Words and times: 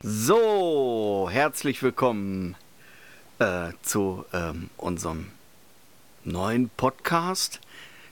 So, 0.00 1.28
herzlich 1.28 1.82
willkommen 1.82 2.54
äh, 3.40 3.70
zu 3.82 4.24
ähm, 4.32 4.70
unserem 4.76 5.26
neuen 6.22 6.70
Podcast. 6.76 7.58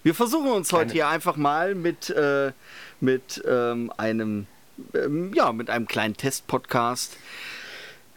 Wir 0.02 0.12
versuchen 0.12 0.50
uns 0.50 0.72
heute 0.72 0.94
hier 0.94 1.06
einfach 1.06 1.36
mal 1.36 1.76
mit, 1.76 2.10
äh, 2.10 2.50
mit 2.98 3.40
ähm, 3.48 3.92
einem 3.98 4.48
ähm, 4.94 5.32
ja, 5.32 5.52
mit 5.52 5.70
einem 5.70 5.86
kleinen 5.86 6.16
Test-Podcast. 6.16 7.16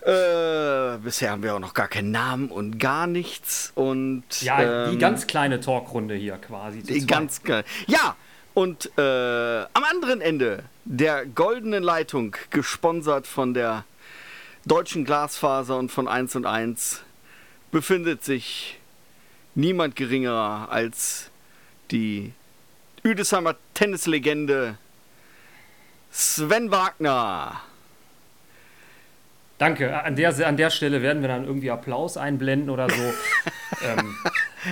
Äh, 0.02 0.98
bisher 1.04 1.30
haben 1.30 1.44
wir 1.44 1.54
auch 1.54 1.60
noch 1.60 1.76
gar 1.76 1.90
keinen 1.90 2.10
Namen 2.10 2.50
und 2.50 2.80
gar 2.80 3.06
nichts. 3.06 3.72
Und, 3.76 4.24
ja, 4.42 4.88
die 4.88 4.94
ähm, 4.94 5.00
ganz 5.00 5.28
kleine 5.28 5.60
Talkrunde 5.60 6.16
hier 6.16 6.38
quasi. 6.38 6.82
Die 6.82 7.06
ganz 7.06 7.44
kleine. 7.44 7.66
Ja, 7.86 8.16
und 8.56 8.90
äh, 8.98 9.62
am 9.62 9.84
anderen 9.84 10.22
Ende 10.22 10.64
der 10.92 11.28
goldenen 11.28 11.84
Leitung, 11.84 12.36
gesponsert 12.50 13.28
von 13.28 13.54
der 13.54 13.86
Deutschen 14.66 15.06
Glasfaser 15.06 15.78
und 15.78 15.92
von 15.92 16.08
1 16.08 16.36
und 16.36 16.48
1, 16.48 17.04
befindet 17.72 18.24
sich 18.24 18.80
niemand 19.54 19.96
geringerer 19.96 20.70
als 20.72 21.30
die 21.92 22.34
Üdesheimer 23.04 23.56
Tennislegende 23.76 24.80
Sven 26.10 26.72
Wagner. 26.72 27.62
Danke. 29.60 30.02
An 30.04 30.16
der, 30.16 30.48
an 30.48 30.58
der 30.58 30.70
Stelle 30.70 31.02
werden 31.02 31.22
wir 31.22 31.28
dann 31.28 31.44
irgendwie 31.44 31.70
Applaus 31.70 32.16
einblenden 32.16 32.70
oder 32.70 32.90
so. 32.90 32.96
ähm, 33.86 34.16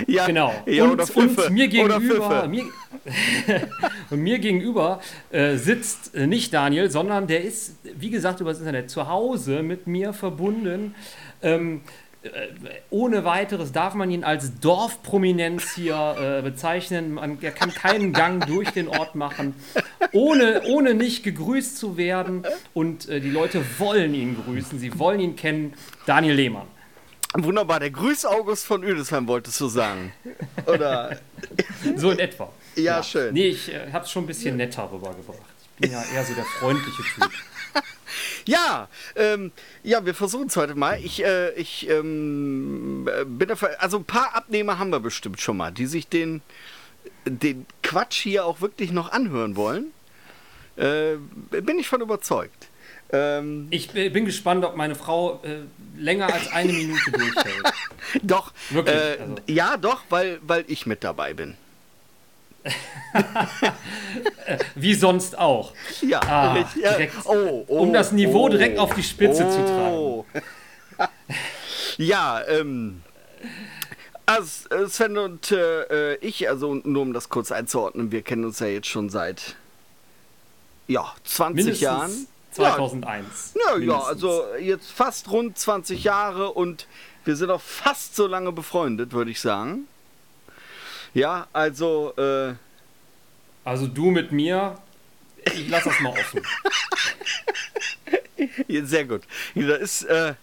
ja, 0.06 0.26
genau. 0.26 0.52
Ja, 0.64 0.84
und, 0.84 1.14
und, 1.14 1.50
mir 1.50 1.68
gegenüber, 1.68 2.48
mir, 2.48 2.64
und 4.10 4.20
mir 4.20 4.38
gegenüber 4.38 5.00
äh, 5.30 5.56
sitzt 5.56 6.14
äh, 6.14 6.26
nicht 6.26 6.54
Daniel, 6.54 6.90
sondern 6.90 7.26
der 7.26 7.44
ist, 7.44 7.76
wie 7.82 8.08
gesagt, 8.08 8.40
über 8.40 8.50
das 8.50 8.60
Internet 8.60 8.90
zu 8.90 9.08
Hause 9.08 9.62
mit 9.62 9.86
mir 9.86 10.14
verbunden. 10.14 10.94
Ähm, 11.42 11.82
äh, 12.22 12.30
ohne 12.90 13.24
weiteres 13.24 13.72
darf 13.72 13.94
man 13.94 14.10
ihn 14.10 14.24
als 14.24 14.58
Dorfprominenz 14.58 15.74
hier 15.74 16.16
äh, 16.18 16.42
bezeichnen. 16.42 17.12
Man, 17.12 17.38
er 17.42 17.52
kann 17.52 17.72
keinen 17.72 18.12
Gang 18.14 18.44
durch 18.46 18.70
den 18.70 18.88
Ort 18.88 19.14
machen, 19.14 19.54
ohne, 20.12 20.62
ohne 20.66 20.94
nicht 20.94 21.22
gegrüßt 21.22 21.76
zu 21.76 21.96
werden. 21.96 22.44
Und 22.74 23.08
äh, 23.08 23.20
die 23.20 23.30
Leute 23.30 23.62
wollen 23.78 24.14
ihn 24.14 24.36
grüßen, 24.44 24.78
sie 24.78 24.98
wollen 24.98 25.20
ihn 25.20 25.36
kennen. 25.36 25.74
Daniel 26.06 26.34
Lehmann. 26.34 26.66
Wunderbar, 27.34 27.78
der 27.80 27.90
Grüß 27.90 28.24
August 28.24 28.64
von 28.64 28.82
Üdesheim 28.82 29.28
wolltest 29.28 29.60
du 29.60 29.68
sagen. 29.68 30.12
Oder? 30.66 31.18
so 31.96 32.10
in 32.10 32.18
etwa. 32.18 32.50
Ja, 32.74 32.82
ja. 32.82 33.02
schön. 33.02 33.34
Nee, 33.34 33.48
ich 33.48 33.72
äh, 33.72 33.92
habe 33.92 34.04
es 34.04 34.10
schon 34.10 34.24
ein 34.24 34.26
bisschen 34.26 34.56
netter 34.56 34.90
rübergebracht. 34.90 35.38
Ich 35.74 35.82
bin 35.82 35.92
ja 35.92 36.02
eher 36.14 36.24
so 36.24 36.34
der 36.34 36.44
freundliche 36.44 37.02
Typ. 37.02 37.30
Ja, 38.46 38.88
ähm, 39.14 39.52
ja, 39.82 40.04
wir 40.06 40.14
versuchen 40.14 40.46
es 40.46 40.56
heute 40.56 40.74
mal. 40.74 40.98
Ich, 41.04 41.22
äh, 41.22 41.52
ich 41.52 41.88
ähm, 41.88 43.08
bin 43.26 43.48
dafür, 43.48 43.76
also 43.78 43.98
ein 43.98 44.04
paar 44.04 44.34
Abnehmer 44.34 44.78
haben 44.78 44.90
wir 44.90 45.00
bestimmt 45.00 45.38
schon 45.38 45.58
mal, 45.58 45.70
die 45.70 45.84
sich 45.84 46.08
den, 46.08 46.40
den 47.26 47.66
Quatsch 47.82 48.22
hier 48.22 48.46
auch 48.46 48.62
wirklich 48.62 48.90
noch 48.90 49.12
anhören 49.12 49.54
wollen. 49.54 49.92
Äh, 50.78 51.16
bin 51.50 51.78
ich 51.78 51.88
von 51.88 52.00
überzeugt. 52.00 52.68
Ähm, 53.10 53.66
ich 53.70 53.90
bin 53.92 54.24
gespannt, 54.24 54.64
ob 54.64 54.76
meine 54.76 54.94
Frau 54.94 55.40
äh, 55.42 55.60
länger 55.96 56.32
als 56.32 56.52
eine 56.52 56.72
Minute 56.72 57.10
durchhält. 57.10 57.72
doch, 58.22 58.52
Wirklich, 58.70 58.94
äh, 58.94 59.18
also. 59.20 59.34
ja, 59.46 59.76
doch, 59.76 60.02
weil, 60.10 60.38
weil 60.42 60.64
ich 60.68 60.86
mit 60.86 61.02
dabei 61.02 61.34
bin. 61.34 61.56
Wie 64.74 64.94
sonst 64.94 65.38
auch. 65.38 65.72
Ja, 66.02 66.20
ah, 66.20 66.64
direkt, 66.76 67.14
oh, 67.24 67.64
oh, 67.66 67.78
um 67.78 67.92
das 67.92 68.12
Niveau 68.12 68.44
oh, 68.44 68.48
direkt 68.48 68.78
auf 68.78 68.94
die 68.94 69.02
Spitze 69.02 69.48
zu 69.48 69.64
tragen. 69.64 70.24
ja, 71.96 72.42
ähm. 72.46 73.02
Also 74.26 74.88
Sven 74.88 75.16
und 75.16 75.52
äh, 75.52 76.16
ich, 76.16 76.46
also 76.50 76.74
nur 76.74 77.00
um 77.00 77.14
das 77.14 77.30
kurz 77.30 77.50
einzuordnen, 77.50 78.12
wir 78.12 78.20
kennen 78.20 78.44
uns 78.44 78.58
ja 78.58 78.66
jetzt 78.66 78.88
schon 78.88 79.08
seit 79.08 79.56
ja, 80.88 81.14
20 81.24 81.56
Mindestens 81.56 81.80
Jahren. 81.80 82.26
2001. 82.52 83.54
Ja, 83.54 83.76
ja, 83.76 83.84
ja, 83.84 84.00
also 84.00 84.44
jetzt 84.60 84.90
fast 84.90 85.30
rund 85.30 85.56
20 85.56 86.02
Jahre 86.02 86.50
und 86.50 86.88
wir 87.24 87.36
sind 87.36 87.50
auch 87.50 87.60
fast 87.60 88.16
so 88.16 88.26
lange 88.26 88.52
befreundet, 88.52 89.12
würde 89.12 89.30
ich 89.30 89.40
sagen. 89.40 89.86
Ja, 91.14 91.46
also. 91.52 92.14
Äh, 92.16 92.54
also 93.64 93.86
du 93.86 94.10
mit 94.10 94.32
mir, 94.32 94.78
ich 95.44 95.68
lasse 95.68 95.90
das 95.90 96.00
mal 96.00 96.12
offen. 96.12 96.40
Sehr 98.86 99.04
gut. 99.04 99.22
Das 99.54 99.78
ist, 99.78 100.02
äh, 100.04 100.34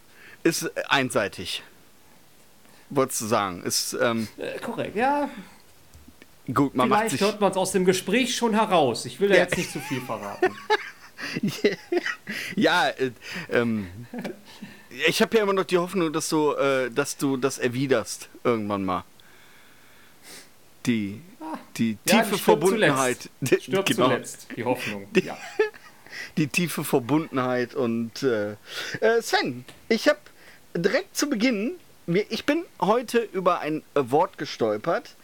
ist 0.43 0.71
einseitig. 0.89 1.63
Wolltest 2.91 3.21
du 3.21 3.25
sagen? 3.25 3.63
Ist, 3.63 3.97
ähm, 3.99 4.27
äh, 4.37 4.59
korrekt, 4.59 4.95
ja. 4.95 5.29
Gut, 6.53 6.75
man 6.75 6.87
Vielleicht 6.87 7.03
macht 7.03 7.09
sich 7.11 7.21
hört 7.21 7.41
man 7.41 7.51
es 7.51 7.57
aus 7.57 7.71
dem 7.71 7.85
Gespräch 7.85 8.35
schon 8.35 8.53
heraus. 8.53 9.05
Ich 9.05 9.19
will 9.19 9.29
ja. 9.29 9.37
jetzt 9.37 9.57
nicht 9.57 9.71
zu 9.71 9.79
viel 9.79 10.01
verraten. 10.01 10.55
ja, 12.55 12.89
äh, 12.89 13.11
ähm, 13.51 13.87
ich 15.07 15.21
habe 15.21 15.37
ja 15.37 15.43
immer 15.43 15.53
noch 15.53 15.63
die 15.63 15.77
Hoffnung, 15.77 16.13
dass 16.13 16.29
du, 16.29 16.53
äh, 16.53 16.91
dass 16.91 17.17
du 17.17 17.37
das 17.37 17.57
erwiderst 17.57 18.29
irgendwann 18.43 18.85
mal 18.85 19.03
die, 20.85 21.21
die 21.77 21.97
ja, 22.07 22.21
tiefe 22.21 22.37
Verbundenheit. 22.37 23.29
Zuletzt. 23.43 23.63
Stirbt 23.63 23.89
genau. 23.89 24.07
zuletzt, 24.07 24.47
die 24.55 24.63
Hoffnung. 24.63 25.07
Die, 25.13 25.25
ja. 25.25 25.37
die 26.37 26.47
tiefe 26.47 26.83
Verbundenheit 26.83 27.75
und 27.75 28.23
äh, 28.23 28.51
äh, 29.01 29.21
Sven, 29.21 29.65
ich 29.89 30.07
habe 30.07 30.19
direkt 30.75 31.15
zu 31.15 31.29
Beginn, 31.29 31.75
mir, 32.05 32.25
ich 32.29 32.45
bin 32.45 32.65
heute 32.79 33.19
über 33.19 33.59
ein 33.59 33.83
Wort 33.95 34.37
gestolpert, 34.37 35.15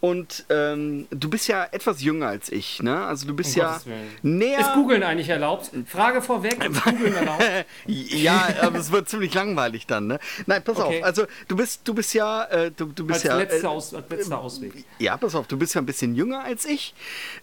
und 0.00 0.44
ähm, 0.48 1.08
du 1.10 1.28
bist 1.28 1.48
ja 1.48 1.66
etwas 1.72 2.02
jünger 2.02 2.28
als 2.28 2.52
ich, 2.52 2.82
ne? 2.82 3.04
Also 3.04 3.26
du 3.26 3.34
bist 3.34 3.56
um 3.56 3.62
ja 3.62 3.80
näher. 4.22 4.60
Ist 4.60 4.74
Googeln 4.74 5.02
eigentlich 5.02 5.28
erlaubt? 5.28 5.72
Frage 5.86 6.22
vorweg, 6.22 6.64
ist 6.64 6.84
Googeln 6.84 7.14
erlaubt? 7.14 7.44
ja, 7.86 8.48
aber 8.62 8.78
es 8.78 8.92
wird 8.92 9.08
ziemlich 9.08 9.34
langweilig 9.34 9.86
dann, 9.86 10.06
ne? 10.06 10.20
Nein, 10.46 10.62
pass 10.62 10.78
okay. 10.78 11.00
auf. 11.00 11.04
Also 11.04 11.26
du 11.48 11.56
bist, 11.56 11.80
du 11.84 11.94
bist 11.94 12.14
ja, 12.14 12.44
äh, 12.44 12.70
du, 12.70 12.86
du 12.86 13.06
bist 13.06 13.24
als 13.24 13.24
ja. 13.24 13.36
Letzter 13.38 13.64
äh, 13.64 13.70
Aus, 13.70 13.92
als 13.92 14.08
letzter 14.08 14.38
Ausweg. 14.38 14.84
Ja, 15.00 15.16
pass 15.16 15.34
auf, 15.34 15.48
du 15.48 15.58
bist 15.58 15.74
ja 15.74 15.82
ein 15.82 15.86
bisschen 15.86 16.14
jünger 16.14 16.44
als 16.44 16.64
ich. 16.64 16.94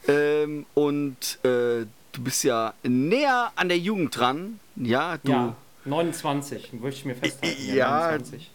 Ähm, 0.07 0.65
und 0.73 1.39
äh, 1.43 1.85
du 2.15 2.23
bist 2.23 2.43
ja 2.45 2.73
näher 2.83 3.51
an 3.55 3.67
der 3.67 3.79
Jugend 3.79 4.17
dran. 4.17 4.59
Ja, 4.77 5.17
du. 5.17 5.31
Ja, 5.31 5.55
29, 5.85 6.73
möchte 6.73 6.99
ich 6.99 7.05
mir 7.05 7.15
festhalten. 7.15 7.75
Ja, 7.75 8.11
29. 8.11 8.51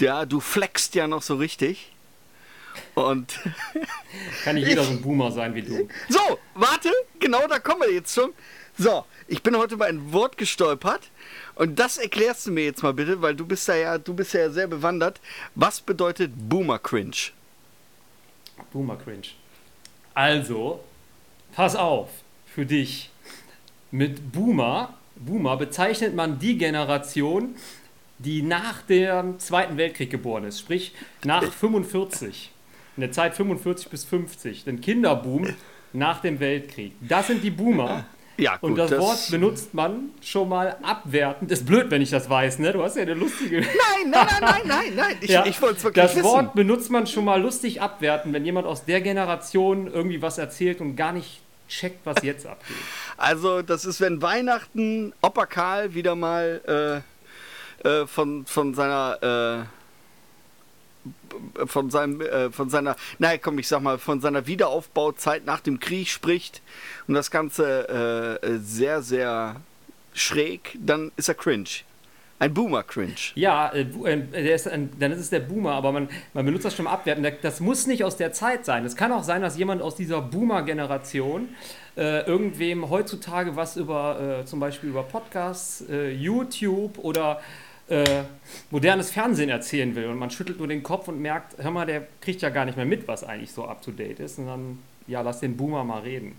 ja, 0.00 0.26
du 0.26 0.40
flexst 0.40 0.94
ja 0.94 1.06
noch 1.06 1.22
so 1.22 1.36
richtig. 1.36 1.92
Und 2.94 3.40
Kann 4.44 4.54
nicht 4.56 4.68
jeder 4.68 4.84
so 4.84 4.90
ein 4.90 5.02
Boomer 5.02 5.30
sein 5.30 5.54
wie 5.54 5.62
du. 5.62 5.88
So, 6.08 6.38
warte, 6.54 6.90
genau 7.18 7.46
da 7.48 7.58
kommen 7.58 7.82
wir 7.82 7.92
jetzt 7.92 8.14
schon. 8.14 8.32
So, 8.76 9.04
ich 9.28 9.42
bin 9.42 9.56
heute 9.56 9.74
über 9.74 9.86
ein 9.86 10.12
Wort 10.12 10.36
gestolpert 10.36 11.10
und 11.54 11.78
das 11.78 11.96
erklärst 11.96 12.46
du 12.46 12.52
mir 12.52 12.64
jetzt 12.64 12.82
mal 12.82 12.92
bitte, 12.92 13.22
weil 13.22 13.36
du 13.36 13.46
bist 13.46 13.68
ja, 13.68 13.98
du 13.98 14.14
bist 14.14 14.34
ja 14.34 14.50
sehr 14.50 14.66
bewandert. 14.66 15.20
Was 15.54 15.80
bedeutet 15.80 16.32
Boomer 16.34 16.78
Cringe? 16.80 17.30
Boomer 18.72 18.96
Cringe. 18.96 19.28
Also, 20.14 20.82
pass 21.52 21.76
auf, 21.76 22.10
für 22.46 22.66
dich. 22.66 23.10
Mit 23.92 24.32
Boomer, 24.32 24.94
Boomer 25.14 25.56
bezeichnet 25.56 26.16
man 26.16 26.40
die 26.40 26.58
Generation, 26.58 27.54
die 28.18 28.42
nach 28.42 28.82
dem 28.82 29.38
Zweiten 29.38 29.76
Weltkrieg 29.76 30.10
geboren 30.10 30.44
ist, 30.44 30.60
sprich 30.60 30.92
nach 31.24 31.44
45 31.52 32.50
in 32.96 33.00
der 33.00 33.12
Zeit 33.12 33.34
45 33.34 33.88
bis 33.88 34.04
50, 34.04 34.64
den 34.64 34.80
Kinderboom 34.80 35.54
nach 35.92 36.20
dem 36.20 36.40
Weltkrieg. 36.40 36.92
Das 37.00 37.28
sind 37.28 37.42
die 37.42 37.50
Boomer. 37.50 38.04
Ja, 38.36 38.56
gut, 38.56 38.70
und 38.70 38.76
das, 38.76 38.90
das, 38.90 38.98
Wort 38.98 39.30
benutzt 39.30 39.74
man 39.74 40.10
schon 40.20 40.48
mal 40.48 40.76
abwertend. 40.82 41.52
Ist 41.52 41.66
blöd, 41.66 41.90
wenn 41.90 42.02
ich 42.02 42.10
das 42.10 42.28
weiß, 42.28 42.58
ne? 42.58 42.72
Du 42.72 42.82
hast 42.82 42.96
ja 42.96 43.02
eine 43.02 43.14
lustige. 43.14 43.60
Nein, 43.60 43.68
nein, 44.10 44.26
nein, 44.26 44.40
nein, 44.40 44.60
nein, 44.66 44.92
nein. 44.96 45.16
Ich, 45.20 45.30
ja, 45.30 45.46
ich 45.46 45.60
wollte 45.62 45.76
es 45.76 45.84
wirklich 45.84 46.04
Das 46.04 46.16
wissen. 46.16 46.24
Wort 46.24 46.54
benutzt 46.54 46.90
man 46.90 47.06
schon 47.06 47.24
mal 47.24 47.40
lustig 47.40 47.80
abwerten, 47.80 48.32
wenn 48.32 48.44
jemand 48.44 48.66
aus 48.66 48.84
der 48.84 49.00
Generation 49.00 49.86
irgendwie 49.86 50.20
was 50.20 50.38
erzählt 50.38 50.80
und 50.80 50.96
gar 50.96 51.12
nicht 51.12 51.42
checkt, 51.68 52.04
was 52.04 52.22
jetzt 52.22 52.44
abgeht. 52.46 52.76
Also, 53.16 53.62
das 53.62 53.84
ist, 53.84 54.00
wenn 54.00 54.20
Weihnachten 54.20 55.12
Opa 55.22 55.46
Karl 55.46 55.94
wieder 55.94 56.16
mal 56.16 57.02
äh, 57.84 57.88
äh, 57.88 58.06
von, 58.06 58.46
von 58.46 58.74
seiner. 58.74 59.62
Äh, 59.62 59.73
von 61.66 61.90
seinem, 61.90 62.20
äh, 62.20 62.50
von 62.50 62.70
seiner, 62.70 62.96
naja, 63.18 63.38
komm, 63.38 63.58
ich 63.58 63.68
sag 63.68 63.82
mal, 63.82 63.98
von 63.98 64.20
seiner 64.20 64.46
Wiederaufbauzeit 64.46 65.44
nach 65.44 65.60
dem 65.60 65.80
Krieg 65.80 66.08
spricht 66.08 66.62
und 67.06 67.14
das 67.14 67.30
Ganze 67.30 68.40
äh, 68.42 68.58
sehr, 68.58 69.02
sehr 69.02 69.56
schräg, 70.12 70.76
dann 70.80 71.12
ist 71.16 71.28
er 71.28 71.34
cringe. 71.34 71.68
Ein 72.40 72.52
Boomer-Cringe. 72.52 73.14
Ja, 73.36 73.68
äh, 73.68 73.86
äh, 74.04 74.54
ist 74.54 74.68
ein, 74.68 74.90
dann 74.98 75.12
ist 75.12 75.20
es 75.20 75.30
der 75.30 75.40
Boomer, 75.40 75.72
aber 75.72 75.92
man, 75.92 76.08
man 76.34 76.44
benutzt 76.44 76.64
das 76.64 76.74
schon 76.74 76.86
abwertend. 76.86 77.26
Das 77.42 77.60
muss 77.60 77.86
nicht 77.86 78.02
aus 78.02 78.16
der 78.16 78.32
Zeit 78.32 78.64
sein. 78.64 78.84
Es 78.84 78.96
kann 78.96 79.12
auch 79.12 79.22
sein, 79.22 79.40
dass 79.40 79.56
jemand 79.56 79.80
aus 79.80 79.94
dieser 79.94 80.20
Boomer-Generation 80.20 81.48
äh, 81.96 82.26
irgendwem 82.26 82.90
heutzutage 82.90 83.54
was 83.54 83.76
über 83.76 84.40
äh, 84.40 84.44
zum 84.44 84.58
Beispiel 84.58 84.90
über 84.90 85.04
Podcasts, 85.04 85.84
äh, 85.88 86.10
YouTube 86.10 86.98
oder 86.98 87.40
äh, 87.88 88.24
modernes 88.70 89.10
Fernsehen 89.10 89.50
erzählen 89.50 89.94
will. 89.94 90.06
Und 90.06 90.18
man 90.18 90.30
schüttelt 90.30 90.58
nur 90.58 90.68
den 90.68 90.82
Kopf 90.82 91.08
und 91.08 91.20
merkt, 91.20 91.62
hör 91.62 91.70
mal, 91.70 91.86
der 91.86 92.06
kriegt 92.20 92.42
ja 92.42 92.50
gar 92.50 92.64
nicht 92.64 92.76
mehr 92.76 92.86
mit, 92.86 93.06
was 93.08 93.24
eigentlich 93.24 93.52
so 93.52 93.66
up 93.66 93.82
to 93.82 93.90
date 93.90 94.20
ist. 94.20 94.38
Und 94.38 94.46
dann, 94.46 94.78
ja, 95.06 95.20
lass 95.20 95.40
den 95.40 95.56
Boomer 95.56 95.84
mal 95.84 96.00
reden. 96.00 96.36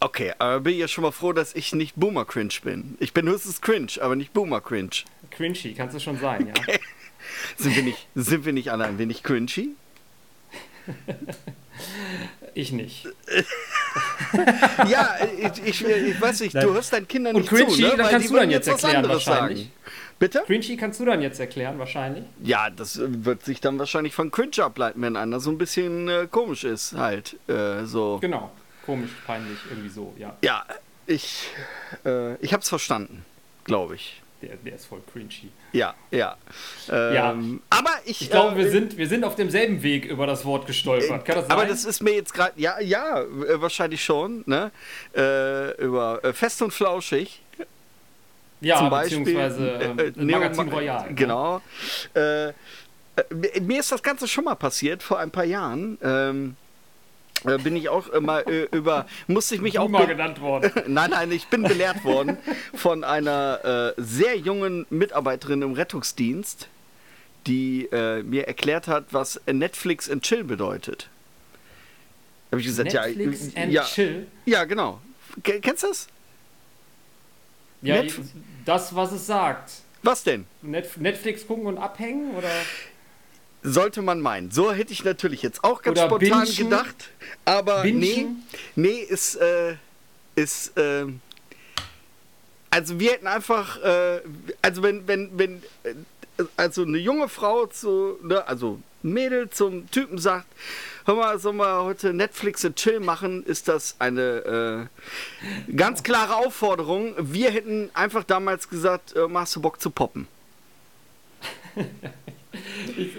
Okay, 0.00 0.32
aber 0.38 0.60
bin 0.60 0.74
ich 0.74 0.78
ja 0.78 0.88
schon 0.88 1.02
mal 1.02 1.10
froh, 1.10 1.32
dass 1.32 1.54
ich 1.54 1.72
nicht 1.72 1.96
Boomer-Cringe 1.96 2.54
bin. 2.62 2.96
Ich 3.00 3.12
bin 3.12 3.28
höchstens 3.28 3.60
Cringe, 3.60 3.92
aber 4.00 4.14
nicht 4.14 4.32
Boomer-Cringe. 4.32 4.90
Cringy, 5.30 5.74
kannst 5.74 5.96
du 5.96 6.00
schon 6.00 6.18
sein, 6.18 6.46
ja. 6.46 6.54
Sind 7.56 7.74
wir 7.74 7.82
nicht, 7.82 8.06
sind 8.14 8.44
wir 8.44 8.52
nicht 8.52 8.70
alle 8.70 8.84
ein 8.84 8.98
wenig 8.98 9.22
cringy? 9.22 9.70
Ich 12.54 12.72
nicht. 12.72 13.06
Ja, 14.88 15.16
ich, 15.38 15.64
ich, 15.64 15.84
ich 15.86 16.20
weiß 16.20 16.40
nicht, 16.40 16.54
du 16.54 16.72
hörst 16.72 16.92
deinen 16.92 17.08
Kindern 17.08 17.36
Und 17.36 17.42
nicht 17.42 17.50
cringy, 17.50 17.74
zu, 17.74 17.80
ne? 17.82 17.94
dann 17.96 18.08
kannst 18.08 18.30
du 18.30 18.34
dann 18.34 18.50
jetzt 18.50 18.68
erklären 18.68 19.08
wahrscheinlich. 19.08 19.70
Bitte? 20.18 20.42
Cringy 20.46 20.76
kannst 20.76 20.98
du 20.98 21.04
dann 21.04 21.22
jetzt 21.22 21.38
erklären, 21.38 21.78
wahrscheinlich. 21.78 22.24
Ja, 22.42 22.70
das 22.70 22.98
äh, 22.98 23.24
wird 23.24 23.44
sich 23.44 23.60
dann 23.60 23.78
wahrscheinlich 23.78 24.14
von 24.14 24.30
Cringe 24.30 24.64
ableiten, 24.64 25.00
wenn 25.00 25.16
einer 25.16 25.38
so 25.38 25.50
ein 25.50 25.58
bisschen 25.58 26.08
äh, 26.08 26.26
komisch 26.28 26.64
ist, 26.64 26.94
halt. 26.94 27.36
Äh, 27.48 27.84
so. 27.84 28.18
Genau. 28.20 28.50
Komisch, 28.84 29.10
peinlich, 29.26 29.58
irgendwie 29.70 29.90
so, 29.90 30.12
ja. 30.18 30.36
Ja, 30.42 30.64
ich, 31.06 31.50
äh, 32.04 32.34
ich 32.36 32.52
hab's 32.52 32.68
verstanden, 32.68 33.24
glaube 33.64 33.94
ich. 33.94 34.22
Der, 34.40 34.54
der 34.56 34.74
ist 34.76 34.86
voll 34.86 35.00
cringy. 35.12 35.50
Ja, 35.72 35.94
ja. 36.12 36.36
Ähm, 36.90 37.12
Ja. 37.14 37.36
Aber 37.78 37.90
ich, 38.04 38.22
Ich 38.22 38.30
glaube, 38.30 38.54
äh, 38.54 38.64
wir, 38.64 38.70
sind, 38.70 38.96
wir 38.96 39.08
sind 39.08 39.24
auf 39.24 39.34
demselben 39.34 39.82
Weg 39.82 40.04
über 40.04 40.26
das 40.28 40.44
Wort 40.44 40.66
gestolpert. 40.66 41.24
Kann 41.24 41.34
das 41.36 41.46
sein? 41.48 41.50
Aber 41.56 41.66
das 41.66 41.84
ist 41.84 42.00
mir 42.02 42.14
jetzt 42.14 42.32
gerade, 42.32 42.52
ja, 42.60 42.78
ja, 42.80 43.20
äh, 43.22 43.60
wahrscheinlich 43.60 44.04
schon, 44.04 44.44
ne? 44.46 44.70
Äh, 45.16 45.72
über 45.82 46.22
äh, 46.24 46.32
Fest 46.32 46.62
und 46.62 46.72
Flauschig. 46.72 47.42
ja, 48.60 48.76
zum 48.78 48.90
Beispiel. 48.90 49.18
beziehungsweise 49.18 49.70
äh, 49.72 50.06
äh, 50.08 50.12
Magazin 50.24 50.68
Royal. 50.68 51.08
ne? 51.08 51.14
Genau. 51.14 51.60
Äh, 52.14 52.48
äh, 52.48 52.52
mir- 53.60 53.80
ist 53.80 53.90
das 53.90 54.02
Ganze 54.02 54.28
schon 54.28 54.44
mal 54.44 54.54
passiert, 54.54 55.02
vor 55.02 55.18
ein 55.18 55.30
paar 55.32 55.44
Jahren. 55.44 55.98
Ähm, 56.02 56.54
äh, 56.54 56.67
bin 57.44 57.76
ich 57.76 57.88
auch 57.88 58.12
äh, 58.12 58.20
mal 58.20 58.42
äh, 58.48 58.64
über, 58.76 59.06
musste 59.26 59.54
ich 59.54 59.60
mich 59.60 59.78
auch. 59.78 59.84
Boomer 59.86 60.00
be- 60.00 60.06
genannt 60.08 60.40
worden. 60.40 60.70
Nein, 60.86 61.10
nein, 61.10 61.30
ich 61.32 61.46
bin 61.48 61.62
belehrt 61.62 62.04
worden 62.04 62.36
von 62.74 63.04
einer 63.04 63.94
äh, 63.96 64.00
sehr 64.00 64.36
jungen 64.36 64.86
Mitarbeiterin 64.90 65.62
im 65.62 65.72
Rettungsdienst, 65.72 66.68
die 67.46 67.86
äh, 67.92 68.22
mir 68.22 68.46
erklärt 68.48 68.88
hat, 68.88 69.06
was 69.12 69.40
Netflix 69.50 70.10
and 70.10 70.22
Chill 70.22 70.44
bedeutet. 70.44 71.08
Habe 72.50 72.60
ich 72.60 72.66
gesagt, 72.66 72.92
Netflix 72.92 73.52
ja, 73.54 73.62
and 73.62 73.72
ja, 73.72 73.84
Chill. 73.84 74.26
ja, 74.46 74.64
genau. 74.64 75.00
Ke- 75.44 75.60
Kennst 75.60 75.82
du 75.82 75.88
das? 75.88 76.08
Ja, 77.82 77.96
Netf- 78.02 78.20
das, 78.64 78.94
was 78.94 79.12
es 79.12 79.26
sagt. 79.26 79.70
Was 80.02 80.24
denn? 80.24 80.46
Net 80.62 80.96
Netflix 80.96 81.46
gucken 81.46 81.66
und 81.66 81.78
abhängen? 81.78 82.34
Oder? 82.36 82.50
Sollte 83.62 84.02
man 84.02 84.20
meinen. 84.20 84.50
So 84.50 84.72
hätte 84.72 84.92
ich 84.92 85.04
natürlich 85.04 85.42
jetzt 85.42 85.64
auch 85.64 85.82
ganz 85.82 85.98
Oder 85.98 86.06
spontan 86.06 86.44
bingen. 86.44 86.56
gedacht. 86.56 87.10
Aber 87.44 87.84
nee, 87.84 87.90
Bingen. 87.90 88.44
nee, 88.76 89.00
ist, 89.00 89.34
äh, 89.36 89.74
ist, 90.36 90.76
äh, 90.78 91.06
also 92.70 93.00
wir 93.00 93.12
hätten 93.12 93.26
einfach, 93.26 93.82
äh, 93.82 94.20
also 94.62 94.82
wenn, 94.82 95.08
wenn, 95.08 95.36
wenn, 95.36 95.62
äh, 95.82 95.94
also 96.56 96.82
eine 96.82 96.98
junge 96.98 97.28
Frau 97.28 97.66
zu, 97.66 98.18
ne, 98.22 98.46
also 98.46 98.78
ein 99.02 99.12
Mädel 99.12 99.50
zum 99.50 99.90
Typen 99.90 100.18
sagt, 100.18 100.46
hör 101.04 101.16
mal, 101.16 101.38
sollen 101.40 101.56
wir 101.56 101.82
heute 101.82 102.12
Netflix 102.12 102.64
und 102.64 102.76
Chill 102.76 103.00
machen, 103.00 103.44
ist 103.44 103.66
das 103.66 103.96
eine 103.98 104.88
äh, 105.68 105.72
ganz 105.74 106.02
klare 106.04 106.36
Aufforderung. 106.36 107.14
Wir 107.18 107.50
hätten 107.50 107.90
einfach 107.94 108.22
damals 108.22 108.68
gesagt, 108.68 109.16
äh, 109.16 109.26
machst 109.26 109.56
du 109.56 109.60
Bock 109.60 109.80
zu 109.80 109.90
poppen? 109.90 110.28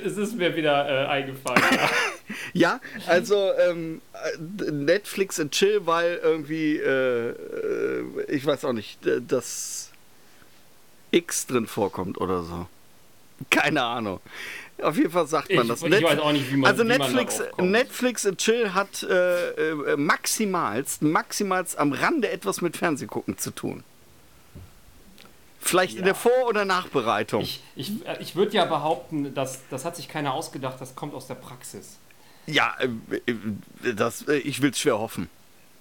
Es 0.06 0.18
ist 0.18 0.36
mir 0.38 0.56
wieder 0.56 0.88
äh, 0.88 1.08
eingefallen. 1.08 1.62
Ja. 2.54 2.80
Also 3.08 3.52
ähm, 3.60 4.02
äh, 4.14 4.72
Netflix 4.72 5.40
and 5.40 5.52
Chill, 5.52 5.82
weil 5.86 6.20
irgendwie, 6.22 6.78
äh, 6.78 7.30
äh, 7.30 8.04
ich 8.28 8.44
weiß 8.46 8.66
auch 8.66 8.74
nicht, 8.74 9.00
dass 9.28 9.92
X 11.12 11.46
drin 11.48 11.68
vorkommt 11.68 12.20
oder 12.20 12.44
so. 12.44 12.68
Keine 13.50 13.84
Ahnung. 13.84 14.20
Auf 14.82 14.98
jeden 14.98 15.12
Fall 15.12 15.28
sagt 15.28 15.50
man 15.54 15.64
Ich, 15.64 15.68
das. 15.70 15.84
ich 15.84 15.90
Net- 15.90 16.04
weiß 16.04 16.20
auch 16.20 16.32
nicht, 16.32 16.52
wie 16.52 16.58
man 16.58 16.72
also 16.72 16.84
wie 16.84 16.88
man 16.88 16.98
Netflix, 17.00 17.42
kommt. 17.52 17.72
Netflix 17.72 18.26
and 18.26 18.38
Chill 18.40 18.74
hat 18.74 19.04
äh, 19.04 19.50
äh, 19.72 19.98
maximalst, 19.98 21.02
maximalst 21.02 21.78
am 21.78 21.94
Rande 21.94 22.30
etwas 22.30 22.62
mit 22.62 22.78
Fernsehgucken 22.78 23.38
zu 23.38 23.52
tun. 23.52 23.84
Vielleicht 25.60 25.94
in 25.94 26.00
Ja. 26.00 26.06
der 26.06 26.16
Vor- 26.16 26.48
oder 26.48 26.66
Nachbereitung. 26.66 27.42
Ich, 27.42 27.62
ich, 27.76 28.06
äh, 28.06 28.18
ich 28.22 28.36
würde 28.36 28.54
ja 28.54 28.66
behaupten, 28.66 29.34
dass, 29.34 29.60
das 29.70 29.86
hat 29.86 29.96
sich 29.96 30.08
keiner 30.08 30.34
ausgedacht, 30.34 30.80
das 30.80 30.96
kommt 30.96 31.14
aus 31.14 31.28
der 31.28 31.36
Praxis. 31.36 31.98
ja, 32.48 32.74
äh, 32.80 32.88
äh, 33.32 33.94
das, 33.94 34.28
äh, 34.28 34.38
ich 34.38 34.62
will 34.62 34.72
es 34.72 34.80
schwer 34.80 34.98
hoffen. 35.00 35.30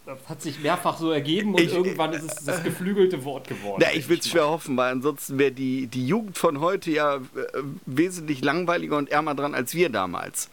Das 0.05 0.19
hat 0.29 0.41
sich 0.43 0.59
mehrfach 0.61 0.99
so 0.99 1.11
ergeben 1.11 1.55
und 1.55 1.61
Ich- 1.61 1.73
irgendwann 1.75 2.13
ist 2.15 2.23
es 2.25 2.45
das 2.45 2.63
geflügelte 2.63 3.25
Wort 3.25 3.47
geworden. 3.47 3.81
Ja, 3.83 3.89
ich 3.93 4.09
will 4.09 4.19
es 4.19 4.29
schwer 4.29 4.49
hoffen, 4.49 4.77
weil 4.77 4.93
ansonsten 4.93 5.39
wäre 5.39 5.53
die, 5.53 5.87
die 5.87 6.07
Jugend 6.07 6.37
von 6.39 6.61
heute 6.61 6.91
ja 6.91 7.21
wesentlich 7.87 8.43
langweiliger 8.43 8.97
und 8.97 9.11
ärmer 9.11 9.35
dran 9.35 9.55
als 9.55 9.75
wir 9.75 9.91
damals. 9.91 10.49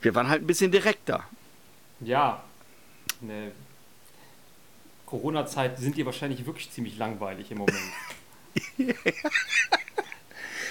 Wir 0.00 0.14
waren 0.14 0.28
halt 0.28 0.42
ein 0.42 0.46
bisschen 0.46 0.70
direkter. 0.72 1.24
Ja. 2.00 2.42
Ne. 3.20 3.52
Corona-Zeit 5.08 5.78
sind 5.78 5.96
die 5.96 6.04
wahrscheinlich 6.04 6.44
wirklich 6.44 6.70
ziemlich 6.70 6.98
langweilig 6.98 7.50
im 7.50 7.58
Moment. 7.58 7.78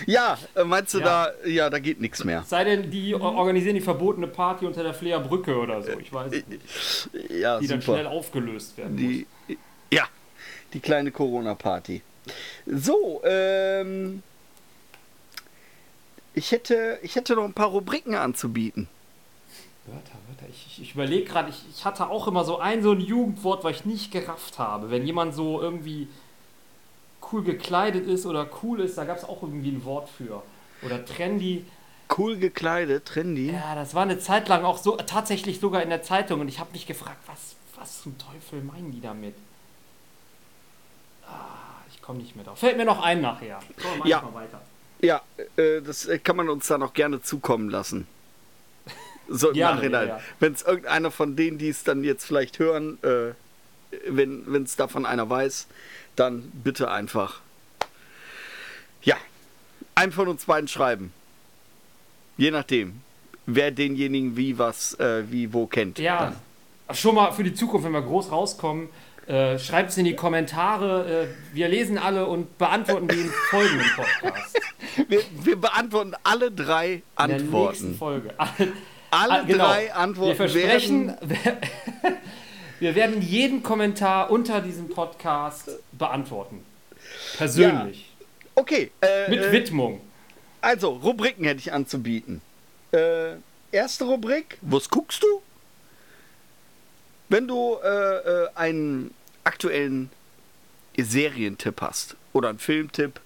Ja, 0.05 0.37
äh, 0.55 0.63
meinst 0.63 0.93
du 0.93 0.99
Ja. 0.99 1.31
da, 1.43 1.47
ja, 1.47 1.69
da 1.71 1.79
geht 1.79 1.99
nichts 1.99 2.23
mehr. 2.23 2.43
Sei 2.45 2.63
denn, 2.63 2.91
die 2.91 3.15
organisieren 3.15 3.73
die 3.73 3.81
verbotene 3.81 4.27
Party 4.27 4.67
unter 4.67 4.83
der 4.83 4.93
Fleer 4.93 5.19
Brücke 5.19 5.57
oder 5.57 5.81
so. 5.81 5.91
Ich 5.99 6.13
weiß 6.13 6.31
nicht. 6.31 7.31
Ja, 7.31 7.59
Die 7.59 7.65
dann 7.65 7.81
schnell 7.81 8.03
super. 8.03 8.11
aufgelöst 8.11 8.77
werden 8.77 8.91
muss. 8.91 9.01
Die, 9.01 9.57
ja, 9.91 10.07
die 10.73 10.81
kleine 10.81 11.09
Corona-Party. 11.11 12.03
So, 12.67 13.23
ähm, 13.25 14.21
ich 16.35 16.51
hätte, 16.51 16.99
ich 17.01 17.15
hätte 17.15 17.33
noch 17.33 17.45
ein 17.45 17.53
paar 17.53 17.69
Rubriken 17.69 18.13
anzubieten. 18.13 18.87
Wörter, 19.87 20.17
Wörter. 20.27 20.45
Ich, 20.49 20.67
ich, 20.67 20.81
ich 20.81 20.93
überlege 20.93 21.25
gerade, 21.25 21.49
ich, 21.49 21.63
ich 21.69 21.85
hatte 21.85 22.09
auch 22.09 22.27
immer 22.27 22.43
so 22.43 22.59
ein 22.59 22.83
so 22.83 22.91
ein 22.91 22.99
Jugendwort, 23.01 23.63
was 23.63 23.77
ich 23.77 23.85
nicht 23.85 24.11
gerafft 24.11 24.59
habe. 24.59 24.89
Wenn 24.91 25.05
jemand 25.05 25.33
so 25.33 25.61
irgendwie 25.61 26.07
cool 27.31 27.43
gekleidet 27.43 28.05
ist 28.07 28.25
oder 28.25 28.47
cool 28.63 28.81
ist, 28.81 28.97
da 28.97 29.05
gab 29.05 29.17
es 29.17 29.23
auch 29.23 29.41
irgendwie 29.41 29.71
ein 29.71 29.83
Wort 29.85 30.09
für. 30.09 30.43
Oder 30.81 31.03
trendy. 31.05 31.65
Cool 32.15 32.37
gekleidet, 32.37 33.05
trendy. 33.05 33.51
Ja, 33.51 33.75
das 33.75 33.93
war 33.93 34.03
eine 34.03 34.19
Zeit 34.19 34.47
lang 34.47 34.63
auch 34.63 34.77
so, 34.77 34.95
tatsächlich 34.95 35.59
sogar 35.59 35.81
in 35.83 35.89
der 35.89 36.03
Zeitung 36.03 36.39
und 36.39 36.47
ich 36.47 36.59
habe 36.59 36.71
mich 36.71 36.85
gefragt, 36.85 37.17
was, 37.27 37.55
was 37.77 38.01
zum 38.01 38.17
Teufel 38.17 38.61
meinen 38.63 38.91
die 38.91 39.01
damit? 39.01 39.35
Ah, 41.27 41.81
ich 41.91 42.01
komme 42.01 42.19
nicht 42.19 42.35
mehr 42.35 42.45
drauf. 42.45 42.59
Fällt 42.59 42.77
mir 42.77 42.85
noch 42.85 43.01
ein 43.03 43.19
nachher. 43.21 43.59
Komm, 43.81 43.99
mach 43.99 44.05
Ja. 44.05 44.21
mal 44.21 44.33
weiter. 44.33 44.61
Ja, 45.01 45.21
äh, 45.57 45.81
das 45.81 46.05
äh, 46.05 46.17
kann 46.19 46.37
man 46.37 46.49
uns 46.49 46.67
dann 46.67 46.81
auch 46.81 46.93
gerne 46.93 47.21
zukommen 47.21 47.69
lassen. 47.69 48.07
So 49.29 49.49
im 49.49 49.53
Gerne, 49.55 49.75
Nachhinein. 49.75 50.07
ja, 50.07 50.17
ja. 50.17 50.23
Wenn 50.39 50.53
es 50.53 50.61
irgendeiner 50.63 51.11
von 51.11 51.35
denen, 51.35 51.57
die 51.57 51.69
es 51.69 51.83
dann 51.83 52.03
jetzt 52.03 52.25
vielleicht 52.25 52.59
hören, 52.59 52.97
äh, 53.03 53.33
wenn 54.07 54.63
es 54.63 54.75
davon 54.75 55.05
einer 55.05 55.29
weiß, 55.29 55.67
dann 56.15 56.51
bitte 56.63 56.91
einfach. 56.91 57.41
Ja, 59.03 59.15
einem 59.95 60.11
von 60.11 60.27
uns 60.27 60.45
beiden 60.45 60.67
schreiben. 60.67 61.13
Je 62.37 62.51
nachdem, 62.51 63.01
wer 63.45 63.71
denjenigen 63.71 64.35
wie 64.37 64.57
was, 64.57 64.93
äh, 64.99 65.23
wie 65.31 65.53
wo 65.53 65.65
kennt. 65.67 65.99
Ja, 65.99 66.33
Dann. 66.87 66.95
schon 66.95 67.15
mal 67.15 67.31
für 67.31 67.43
die 67.43 67.53
Zukunft, 67.53 67.85
wenn 67.85 67.93
wir 67.93 68.01
groß 68.01 68.31
rauskommen, 68.31 68.89
äh, 69.27 69.57
schreibt 69.59 69.89
es 69.91 69.97
in 69.97 70.05
die 70.05 70.15
Kommentare. 70.15 71.27
Äh, 71.53 71.55
wir 71.55 71.67
lesen 71.67 71.97
alle 71.97 72.27
und 72.27 72.57
beantworten 72.57 73.07
die 73.07 73.29
folgenden 73.49 73.87
Podcast. 73.95 74.59
Wir, 75.07 75.21
wir 75.43 75.55
beantworten 75.55 76.13
alle 76.23 76.51
drei 76.51 76.93
In 76.93 77.01
der 77.17 77.27
nächsten 77.27 77.45
Antworten. 77.45 77.95
Folge. 77.97 78.33
Alle, 79.09 79.33
Ah, 79.33 79.43
genau. 79.43 79.65
drei 79.65 79.93
Antworten 79.93 80.29
wir 80.29 80.35
versprechen, 80.35 81.07
werden. 81.21 81.57
wir 82.79 82.95
werden 82.95 83.21
jeden 83.21 83.63
Kommentar 83.63 84.29
unter 84.31 84.61
diesem 84.61 84.89
Podcast 84.89 85.69
beantworten. 85.93 86.63
Persönlich. 87.37 88.09
Okay, 88.55 88.91
äh, 89.01 89.29
Mit 89.29 89.39
äh, 89.39 89.51
Widmung. 89.51 90.01
Also, 90.61 90.89
Rubriken 90.89 91.45
hätte 91.45 91.59
ich 91.59 91.71
anzubieten. 91.71 92.41
Äh, 92.91 93.33
erste 93.71 94.05
Rubrik, 94.05 94.57
was 94.61 94.89
guckst 94.89 95.21
du? 95.23 95.41
Wenn 97.29 97.47
du 97.47 97.77
äh, 97.83 97.87
äh, 97.87 98.47
einen 98.55 99.13
aktuellen 99.43 100.09
Serientipp 100.97 101.81
hast 101.81 102.15
oder 102.33 102.49
einen 102.49 102.59
Filmtipp, 102.59 103.19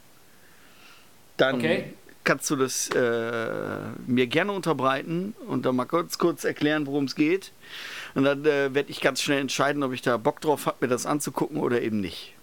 dann 1.37 1.55
Okay. 1.55 1.93
Kannst 2.23 2.49
du 2.49 2.55
das 2.55 2.89
äh, 2.89 3.79
mir 4.05 4.27
gerne 4.27 4.51
unterbreiten 4.51 5.33
und 5.47 5.65
dann 5.65 5.75
mal 5.75 5.85
kurz, 5.85 6.17
kurz 6.17 6.43
erklären, 6.43 6.85
worum 6.87 7.05
es 7.05 7.15
geht. 7.15 7.51
Und 8.13 8.23
dann 8.23 8.45
äh, 8.45 8.73
werde 8.73 8.89
ich 8.89 9.01
ganz 9.01 9.21
schnell 9.21 9.39
entscheiden, 9.39 9.83
ob 9.83 9.93
ich 9.93 10.01
da 10.01 10.17
Bock 10.17 10.41
drauf 10.41 10.65
habe, 10.65 10.77
mir 10.81 10.87
das 10.87 11.05
anzugucken 11.05 11.57
oder 11.57 11.81
eben 11.81 11.99
nicht. 11.99 12.33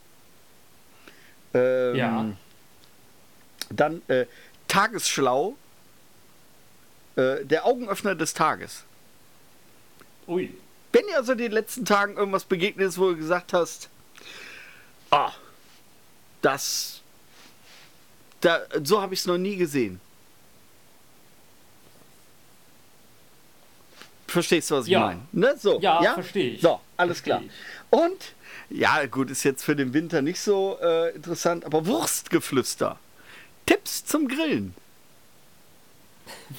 Ähm, 1.55 1.97
Ja. 1.97 2.25
Dann 3.71 4.03
äh, 4.09 4.27
Tagesschlau. 4.67 5.57
Äh, 7.17 7.45
der 7.45 7.67
Augenöffner 7.67 8.15
des 8.15 8.33
Tages. 8.33 8.85
Ui. 10.29 10.55
Wenn 10.93 11.07
dir 11.07 11.17
also 11.17 11.33
in 11.33 11.39
den 11.39 11.53
letzten 11.53 11.85
Tagen 11.85 12.17
irgendwas 12.17 12.45
begegnet 12.45 12.89
ist, 12.89 12.99
wo 12.99 13.11
du 13.11 13.17
gesagt 13.17 13.53
hast, 13.53 13.89
ah, 15.11 15.33
das, 16.43 17.03
da, 18.40 18.61
so 18.85 19.00
habe 19.00 19.14
ich 19.14 19.21
es 19.21 19.26
noch 19.26 19.38
nie 19.38 19.57
gesehen. 19.57 20.00
Verstehst 24.26 24.71
du, 24.71 24.75
was 24.76 24.85
ich 24.87 24.92
Ja. 24.92 25.00
meine? 25.00 25.21
Ne? 25.33 25.57
So, 25.59 25.80
Ja, 25.80 26.14
verstehe 26.14 26.50
ich. 26.50 26.61
So, 26.61 26.80
alles 26.97 27.23
klar. 27.23 27.40
Verstehe 27.40 28.07
Und, 28.11 28.35
ja, 28.68 29.07
gut, 29.07 29.30
ist 29.30 29.42
jetzt 29.45 29.64
für 29.64 29.75
den 29.75 29.95
Winter 29.95 30.21
nicht 30.21 30.40
so 30.40 30.78
äh, 30.83 31.14
interessant, 31.14 31.64
aber 31.64 31.87
Wurstgeflüster. 31.87 32.99
Tipps 33.64 34.04
zum 34.04 34.28
Grillen. 34.28 34.75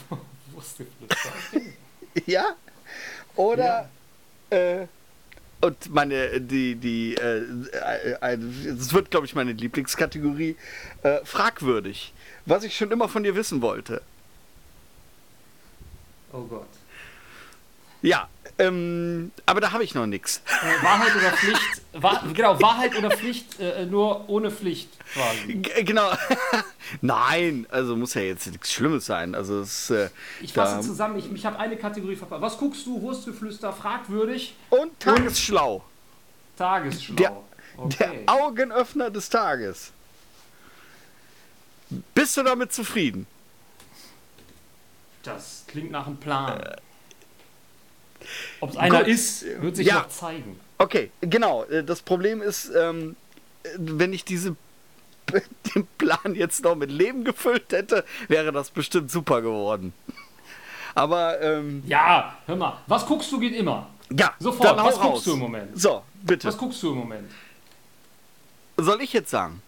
Wurstgeflüster. 0.52 1.34
Ja? 2.26 2.56
Oder 3.36 3.88
äh, 4.50 4.88
und 5.62 5.94
meine 5.94 6.40
die 6.42 6.76
die 6.76 7.16
äh, 7.16 7.44
äh, 8.22 8.38
es 8.68 8.94
wird 8.94 9.12
glaube 9.12 9.26
ich 9.26 9.36
meine 9.36 9.52
Lieblingskategorie 9.52 10.56
äh, 11.04 11.20
fragwürdig, 11.26 12.14
was 12.46 12.64
ich 12.64 12.76
schon 12.78 12.92
immer 12.92 13.10
von 13.10 13.24
dir 13.24 13.36
wissen 13.36 13.62
wollte. 13.62 14.02
Oh 16.32 16.44
Gott. 16.44 16.68
Ja, 18.02 18.30
ähm, 18.60 19.32
aber 19.46 19.62
da 19.62 19.72
habe 19.72 19.84
ich 19.84 19.96
noch 19.96 20.06
nichts. 20.06 20.42
Äh, 20.62 20.84
Wahrheit 20.84 21.16
oder 21.16 21.32
Pflicht? 21.32 21.82
Wahr, 21.94 22.24
genau, 22.34 22.62
Wahrheit 22.62 22.96
oder 22.98 23.10
Pflicht, 23.10 23.60
äh, 23.60 23.86
nur 23.86 24.30
ohne 24.30 24.52
Pflicht 24.52 24.90
quasi. 25.14 25.54
G 25.56 25.84
genau. 25.84 26.12
Nein, 27.02 27.66
also 27.72 27.96
muss 27.96 28.14
ja 28.14 28.22
jetzt 28.22 28.48
nichts 28.48 28.72
Schlimmes 28.72 29.06
sein. 29.06 29.34
Also 29.34 29.62
es, 29.62 29.90
äh, 29.90 30.10
Ich 30.42 30.54
fasse 30.54 30.82
zusammen, 30.82 31.18
ich, 31.18 31.32
ich 31.32 31.46
habe 31.46 31.58
eine 31.58 31.78
Kategorie 31.78 32.16
verpasst. 32.16 32.42
Was 32.42 32.58
guckst 32.58 32.86
du? 32.86 33.02
Wurstgeflüster, 33.02 33.74
fragwürdig, 33.74 34.56
und 34.70 35.00
Tagesschlau. 35.00 35.84
Tagesschlau. 36.58 37.16
Der, 37.16 37.38
okay. 37.78 38.26
der 38.26 38.34
Augenöffner 38.34 39.10
des 39.10 39.30
Tages. 39.30 39.92
Bist 42.14 42.38
du 42.38 42.44
damit 42.44 42.74
zufrieden? 42.74 43.26
Das 45.24 45.64
klingt 45.68 45.92
nach 45.92 46.08
einem 46.08 46.18
Plan. 46.18 46.62
Ob 48.60 48.70
es 48.72 48.78
einer 48.78 49.00
Gut. 49.00 49.08
ist, 49.08 49.46
wird 49.62 49.76
sich 49.76 49.88
Ja. 49.88 49.96
noch 50.00 50.10
zeigen. 50.10 50.60
Okay, 50.78 51.12
genau. 51.22 51.64
Äh, 51.66 51.84
Das 51.84 52.02
Problem 52.02 52.42
ist, 52.42 52.72
ähm, 52.76 53.16
äh, 53.64 53.70
wenn 53.78 54.14
ich 54.14 54.24
diese, 54.26 54.56
den 55.76 55.88
Plan 55.98 56.34
jetzt 56.36 56.64
noch 56.64 56.76
mit 56.76 56.92
Leben 56.92 57.24
gefüllt 57.24 57.72
hätte, 57.72 58.04
wäre 58.28 58.52
das 58.52 58.70
bestimmt 58.72 59.12
super 59.12 59.42
geworden. 59.42 59.94
Aber 60.96 61.40
ähm, 61.42 61.84
Ja, 61.86 62.38
hör 62.46 62.56
mal, 62.56 62.78
was 62.88 63.06
guckst 63.06 63.32
du 63.32 63.40
geht 63.40 63.56
immer. 63.56 63.88
ja, 64.10 64.34
Sofort, 64.40 64.78
was 64.78 64.96
guckst 64.96 65.04
raus. 65.04 65.24
du 65.26 65.34
im 65.34 65.40
Moment? 65.40 65.80
So, 65.80 66.04
bitte. 66.24 66.48
Was 66.48 66.58
guckst 66.58 66.82
du 66.84 66.92
im 66.92 66.98
Moment? 66.98 67.30
Soll 68.78 69.02
ich 69.02 69.14
jetzt 69.14 69.30
sagen? 69.30 69.62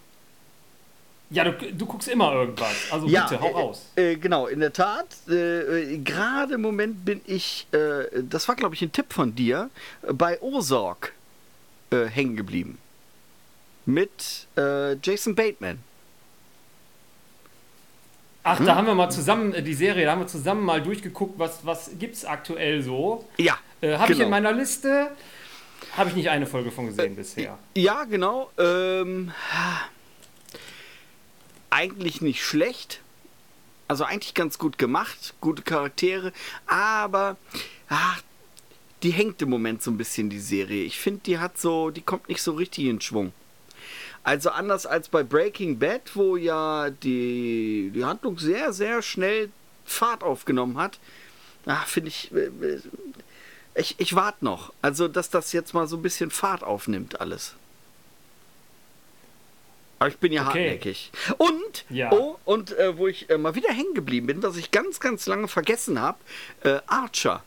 Ja, 1.32 1.44
du, 1.44 1.52
du 1.72 1.86
guckst 1.86 2.08
immer 2.08 2.32
irgendwas. 2.32 2.74
Also 2.90 3.06
bitte, 3.06 3.40
hau 3.40 3.48
äh, 3.48 3.52
raus. 3.52 3.86
Äh, 3.96 4.16
genau, 4.16 4.46
in 4.48 4.60
der 4.60 4.72
Tat. 4.72 5.06
Äh, 5.28 5.94
äh, 5.94 5.98
Gerade 5.98 6.54
im 6.54 6.60
Moment 6.60 7.04
bin 7.06 7.22
ich, 7.26 7.66
äh, 7.72 8.22
das 8.22 8.46
war 8.48 8.54
glaube 8.54 8.74
ich 8.74 8.82
ein 8.82 8.92
Tipp 8.92 9.12
von 9.12 9.34
dir, 9.34 9.70
bei 10.12 10.40
Ozark 10.40 11.12
hängen 11.90 12.36
geblieben. 12.36 12.78
Mit 13.84 14.46
Jason 14.56 15.34
Bateman. 15.34 15.78
Ach, 18.44 18.58
hm? 18.58 18.64
da 18.64 18.76
haben 18.76 18.86
wir 18.86 18.94
mal 18.94 19.10
zusammen, 19.10 19.52
die 19.62 19.74
Serie, 19.74 20.06
da 20.06 20.12
haben 20.12 20.20
wir 20.20 20.26
zusammen 20.26 20.64
mal 20.64 20.80
durchgeguckt, 20.80 21.38
was, 21.38 21.66
was 21.66 21.90
gibt 21.98 22.14
es 22.14 22.24
aktuell 22.24 22.82
so. 22.82 23.28
Ja. 23.36 23.58
Habe 23.82 24.04
ich 24.04 24.18
genau. 24.18 24.24
in 24.24 24.30
meiner 24.30 24.52
Liste, 24.52 25.10
habe 25.94 26.08
ich 26.08 26.16
nicht 26.16 26.30
eine 26.30 26.46
Folge 26.46 26.70
von 26.70 26.86
gesehen 26.86 27.14
bisher. 27.14 27.58
Ja, 27.76 28.04
genau. 28.04 28.50
Ähm, 28.56 29.32
eigentlich 31.82 32.20
nicht 32.20 32.44
schlecht. 32.44 33.00
Also 33.88 34.04
eigentlich 34.04 34.34
ganz 34.34 34.58
gut 34.58 34.78
gemacht, 34.78 35.34
gute 35.40 35.62
Charaktere, 35.62 36.32
aber 36.66 37.36
ach, 37.88 38.22
die 39.02 39.10
hängt 39.10 39.42
im 39.42 39.50
Moment 39.50 39.82
so 39.82 39.90
ein 39.90 39.98
bisschen 39.98 40.30
die 40.30 40.38
Serie. 40.38 40.84
Ich 40.84 40.98
finde, 40.98 41.20
die 41.26 41.38
hat 41.38 41.58
so, 41.58 41.90
die 41.90 42.00
kommt 42.00 42.28
nicht 42.28 42.40
so 42.40 42.52
richtig 42.52 42.86
in 42.86 43.00
Schwung. 43.00 43.32
Also 44.22 44.50
anders 44.50 44.86
als 44.86 45.08
bei 45.08 45.24
Breaking 45.24 45.78
Bad, 45.78 46.14
wo 46.14 46.36
ja 46.36 46.90
die, 46.90 47.90
die 47.94 48.04
Handlung 48.04 48.38
sehr, 48.38 48.72
sehr 48.72 49.02
schnell 49.02 49.50
Fahrt 49.84 50.22
aufgenommen 50.22 50.78
hat, 50.78 51.00
ach, 51.66 51.86
finde 51.86 52.08
ich, 52.08 52.32
äh, 52.32 52.46
äh, 52.46 52.80
ich, 53.74 53.96
ich 53.98 54.14
warte 54.14 54.44
noch. 54.44 54.72
Also, 54.80 55.08
dass 55.08 55.28
das 55.28 55.52
jetzt 55.52 55.74
mal 55.74 55.88
so 55.88 55.96
ein 55.96 56.02
bisschen 56.02 56.30
Fahrt 56.30 56.62
aufnimmt, 56.62 57.20
alles. 57.20 57.56
Aber 60.02 60.08
ich 60.10 60.18
bin 60.18 60.32
ja 60.32 60.48
Okay. 60.48 60.64
hartnäckig. 60.64 61.12
Und, 61.38 61.84
Ja. 61.88 62.10
oh, 62.12 62.36
und 62.44 62.76
äh, 62.76 62.98
wo 62.98 63.06
ich 63.06 63.30
äh, 63.30 63.38
mal 63.38 63.54
wieder 63.54 63.68
hängen 63.72 63.94
geblieben 63.94 64.26
bin, 64.26 64.42
was 64.42 64.56
ich 64.56 64.72
ganz, 64.72 64.98
ganz 64.98 65.26
lange 65.26 65.46
vergessen 65.46 66.00
habe, 66.00 66.18
äh, 66.64 66.80
Archer. 66.88 67.44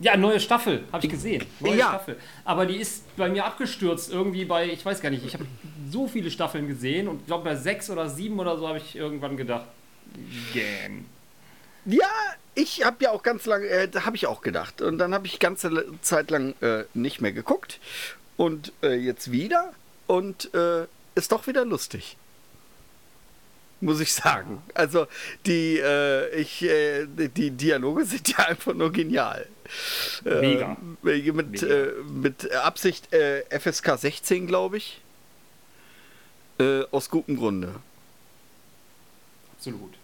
Ja, 0.00 0.16
neue 0.16 0.40
Staffel, 0.40 0.82
habe 0.92 1.06
ich 1.06 1.12
gesehen. 1.12 1.44
Neue 1.60 1.76
Ja. 1.76 1.88
Staffel. 1.90 2.16
Aber 2.44 2.66
die 2.66 2.76
ist 2.76 3.04
bei 3.16 3.28
mir 3.28 3.44
abgestürzt 3.44 4.12
irgendwie 4.12 4.44
bei, 4.44 4.66
ich 4.68 4.84
weiß 4.84 5.00
gar 5.00 5.10
nicht, 5.10 5.24
ich 5.24 5.34
habe 5.34 5.46
so 5.92 6.08
viele 6.08 6.30
Staffeln 6.30 6.66
gesehen 6.66 7.06
und 7.06 7.26
glaube 7.26 7.44
bei 7.44 7.54
sechs 7.56 7.88
oder 7.88 8.08
sieben 8.08 8.38
oder 8.40 8.56
so 8.58 8.66
habe 8.66 8.78
ich 8.78 8.96
irgendwann 8.96 9.36
gedacht, 9.36 9.66
Game. 10.52 11.06
Ja, 11.84 12.08
ich 12.56 12.84
habe 12.84 12.96
ja 13.04 13.10
auch 13.12 13.22
ganz 13.22 13.46
lange, 13.46 13.66
äh, 13.66 13.88
da 13.88 14.04
habe 14.06 14.16
ich 14.16 14.26
auch 14.26 14.40
gedacht. 14.40 14.82
Und 14.82 14.98
dann 14.98 15.14
habe 15.14 15.26
ich 15.28 15.38
ganze 15.38 15.84
Zeit 16.02 16.30
lang 16.32 16.54
äh, 16.62 16.84
nicht 16.94 17.20
mehr 17.20 17.32
geguckt. 17.32 17.78
Und 18.36 18.72
äh, 18.82 18.94
jetzt 18.94 19.30
wieder. 19.30 19.72
Und 20.08 20.52
äh, 20.54 20.86
ist 21.14 21.30
doch 21.30 21.46
wieder 21.46 21.64
lustig. 21.64 22.16
Muss 23.80 24.00
ich 24.00 24.12
sagen. 24.12 24.60
Also 24.74 25.06
die, 25.46 25.78
äh, 25.78 26.34
ich, 26.40 26.62
äh, 26.62 27.06
die 27.06 27.52
Dialoge 27.52 28.04
sind 28.04 28.28
ja 28.28 28.38
einfach 28.46 28.74
nur 28.74 28.90
genial. 28.90 29.46
Mega. 30.24 30.76
Äh, 31.04 31.32
mit, 31.32 31.62
Mega. 31.62 31.66
Äh, 31.66 31.92
mit 32.02 32.52
Absicht 32.52 33.12
äh, 33.12 33.44
FSK 33.56 33.96
16, 33.98 34.46
glaube 34.48 34.78
ich. 34.78 35.00
Äh, 36.58 36.82
aus 36.90 37.08
gutem 37.08 37.36
Grunde. 37.36 37.76
Absolut. 39.56 39.94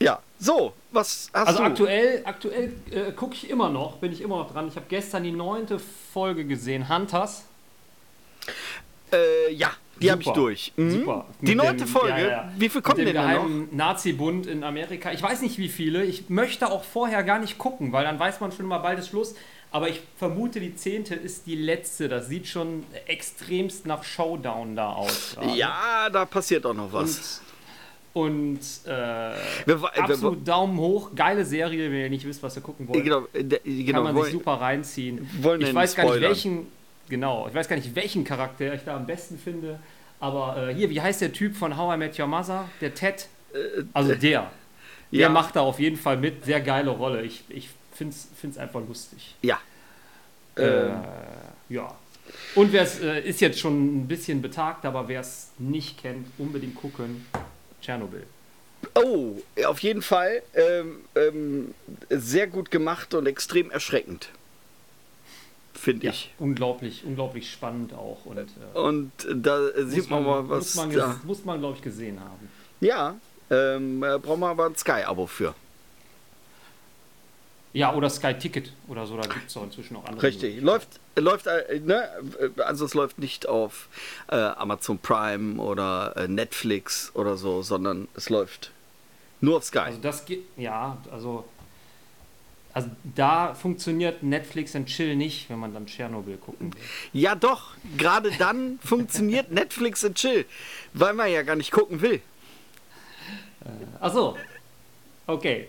Ja, 0.00 0.20
so, 0.38 0.74
was 0.90 1.30
hast 1.32 1.46
Also 1.48 1.58
du? 1.60 1.64
aktuell, 1.64 2.22
aktuell 2.24 2.72
äh, 2.90 3.12
gucke 3.12 3.34
ich 3.34 3.48
immer 3.50 3.68
noch, 3.70 3.96
bin 3.98 4.12
ich 4.12 4.20
immer 4.20 4.38
noch 4.38 4.52
dran. 4.52 4.68
Ich 4.68 4.76
habe 4.76 4.86
gestern 4.88 5.22
die 5.24 5.32
neunte 5.32 5.78
Folge 6.12 6.44
gesehen, 6.44 6.88
Hunters. 6.88 7.44
Äh, 9.12 9.52
ja, 9.52 9.70
die 10.00 10.10
habe 10.10 10.22
ich 10.22 10.28
durch. 10.30 10.72
Mhm. 10.76 10.90
Super. 10.90 11.26
Die 11.40 11.54
neunte 11.54 11.84
dem- 11.84 11.88
Folge. 11.88 12.20
ja, 12.22 12.28
ja. 12.28 12.52
Wie 12.56 12.68
viel 12.68 12.82
kommen 12.82 13.04
denn 13.04 13.14
da 13.14 13.32
noch? 13.34 13.46
Nazi-Bund 13.72 14.46
in 14.46 14.64
Amerika. 14.64 15.12
Ich 15.12 15.22
weiß 15.22 15.42
nicht 15.42 15.58
wie 15.58 15.68
viele. 15.68 16.04
Ich 16.04 16.28
möchte 16.30 16.70
auch 16.70 16.82
vorher 16.84 17.22
gar 17.22 17.38
nicht 17.38 17.58
gucken, 17.58 17.92
weil 17.92 18.04
dann 18.04 18.18
weiß 18.18 18.40
man 18.40 18.52
schon 18.52 18.66
mal 18.66 18.78
bald 18.78 18.98
ist 18.98 19.08
Schluss. 19.08 19.34
Aber 19.70 19.88
ich 19.88 20.00
vermute, 20.18 20.60
die 20.60 20.74
zehnte 20.76 21.14
ist 21.14 21.46
die 21.46 21.54
letzte. 21.56 22.08
Das 22.08 22.28
sieht 22.28 22.46
schon 22.46 22.84
extremst 23.06 23.86
nach 23.86 24.04
Showdown 24.04 24.76
da 24.76 24.92
aus. 24.92 25.32
gerade. 25.34 25.56
Ja, 25.56 26.10
da 26.12 26.24
passiert 26.26 26.66
auch 26.66 26.74
noch 26.74 26.92
was. 26.92 27.40
Und, 28.12 28.24
und 28.24 28.58
äh, 28.84 28.90
Wir, 29.64 29.80
wir, 29.80 29.98
absolut 30.04 30.46
Daumen 30.46 30.76
hoch. 30.78 31.10
Geile 31.16 31.44
Serie, 31.46 31.90
wenn 31.90 32.00
ihr 32.00 32.10
nicht 32.10 32.26
wisst, 32.26 32.42
was 32.42 32.54
ihr 32.56 32.60
gucken 32.62 32.86
wollt. 32.88 33.02
genau, 33.02 33.22
äh, 33.32 33.42
genau, 33.42 33.92
kann 33.94 34.02
man 34.04 34.14
wollen- 34.14 34.24
sich 34.26 34.32
super 34.34 34.52
reinziehen. 34.60 35.26
wir 35.40 35.58
ich 35.60 35.74
weiß 35.74 35.94
gar 35.96 36.04
nicht 36.04 36.20
welchen, 36.20 36.66
genau, 37.12 37.46
ich 37.46 37.54
weiß 37.54 37.68
gar 37.68 37.76
nicht 37.76 37.94
welchen 37.94 38.24
Charakter 38.24 38.72
ich 38.74 38.82
da 38.84 38.96
am 38.96 39.06
besten 39.06 39.38
finde. 39.38 39.78
Aber 40.18 40.68
äh, 40.68 40.74
hier, 40.74 40.88
wie 40.88 41.00
heißt 41.00 41.20
der 41.20 41.32
Typ 41.32 41.54
von 41.54 41.76
How 41.76 41.94
I 41.94 41.98
Met 41.98 42.18
Your 42.18 42.26
Mother? 42.26 42.68
Der 42.80 42.94
Ted? 42.94 43.28
Also 43.92 44.14
der. 44.14 44.18
Der 44.20 44.50
Äh, 45.12 45.22
ja. 45.22 45.28
macht 45.28 45.56
da 45.56 45.60
auf 45.60 45.78
jeden 45.78 45.96
Fall 45.98 46.16
mit. 46.16 46.44
Sehr 46.46 46.60
geile 46.62 46.90
Rolle. 46.90 47.22
Ich, 47.22 47.44
ich 47.50 47.68
finde 47.92 48.14
es 48.50 48.58
einfach 48.58 48.80
lustig. 48.88 49.36
ja. 49.42 49.60
Äh, 50.56 50.62
Ähm, 50.62 50.92
ja. 51.68 51.94
Und 52.54 52.72
wer 52.72 52.82
es 52.82 53.00
äh, 53.00 53.20
ist 53.20 53.40
jetzt 53.42 53.58
schon 53.58 53.74
ein 54.02 54.08
bisschen 54.08 54.40
betagt, 54.40 54.84
aber 54.86 55.06
wer 55.08 55.20
es 55.20 55.50
nicht 55.58 56.00
kennt, 56.00 56.26
unbedingt 56.38 56.76
gucken. 56.76 57.26
Tschernobyl. 57.82 58.24
oh, 58.94 59.36
auf 59.66 59.80
jeden 59.80 60.02
Fall 60.02 60.42
ähm, 60.54 61.00
ähm, 61.14 61.74
sehr 62.08 62.46
gut 62.46 62.70
gemacht 62.70 63.12
und 63.14 63.26
extrem 63.26 63.70
erschreckend. 63.70 64.30
Finde 65.74 66.06
Ja, 66.06 66.12
ich. 66.12 66.32
unglaublich, 66.38 67.04
unglaublich 67.04 67.50
spannend 67.50 67.92
auch. 67.94 68.24
Und, 68.24 68.38
äh, 68.38 68.78
Und 68.78 69.12
da 69.34 69.58
sieht 69.84 69.98
muss 69.98 70.10
man, 70.10 70.24
mal, 70.24 70.48
was 70.48 70.74
muss 70.74 70.76
man, 70.86 70.92
da. 70.96 71.20
muss 71.24 71.44
man 71.44 71.58
glaube 71.60 71.76
ich, 71.76 71.82
gesehen 71.82 72.20
haben. 72.20 72.48
Ja, 72.80 73.14
ähm, 73.50 74.02
äh, 74.02 74.18
brauchen 74.18 74.40
wir 74.40 74.48
aber 74.48 74.66
ein 74.66 74.76
Sky-Abo 74.76 75.26
für. 75.26 75.54
Ja, 77.74 77.94
oder 77.94 78.10
Sky 78.10 78.34
Ticket 78.34 78.70
oder 78.86 79.06
so, 79.06 79.16
da 79.16 79.26
gibt 79.26 79.48
es 79.48 79.56
auch 79.56 79.62
inzwischen 79.64 79.96
auch 79.96 80.04
andere. 80.04 80.22
Richtig. 80.26 80.60
Läuft, 80.60 80.88
läuft, 81.16 81.46
äh, 81.46 81.80
ne? 81.80 82.06
Also 82.58 82.84
es 82.84 82.92
läuft 82.92 83.18
nicht 83.18 83.48
auf 83.48 83.88
äh, 84.28 84.34
Amazon 84.36 84.98
Prime 84.98 85.60
oder 85.60 86.14
äh, 86.16 86.28
Netflix 86.28 87.10
oder 87.14 87.38
so, 87.38 87.62
sondern 87.62 88.08
es 88.14 88.28
läuft 88.28 88.72
nur 89.40 89.56
auf 89.56 89.64
Sky. 89.64 89.78
Also 89.78 89.98
das 90.02 90.26
geht, 90.26 90.42
ja, 90.58 90.98
also, 91.10 91.44
also 92.74 92.88
da 93.14 93.54
funktioniert 93.54 94.22
Netflix 94.22 94.74
and 94.74 94.88
Chill 94.88 95.14
nicht, 95.16 95.50
wenn 95.50 95.58
man 95.58 95.74
dann 95.74 95.86
Tschernobyl 95.86 96.36
gucken 96.38 96.72
will. 96.74 96.80
Ja, 97.12 97.34
doch. 97.34 97.74
Gerade 97.98 98.30
dann 98.38 98.78
funktioniert 98.84 99.50
Netflix 99.52 100.04
und 100.04 100.14
Chill, 100.16 100.44
weil 100.94 101.12
man 101.14 101.30
ja 101.30 101.42
gar 101.42 101.56
nicht 101.56 101.70
gucken 101.70 102.00
will. 102.00 102.20
Ach 104.00 104.12
so. 104.12 104.36
Okay. 105.26 105.68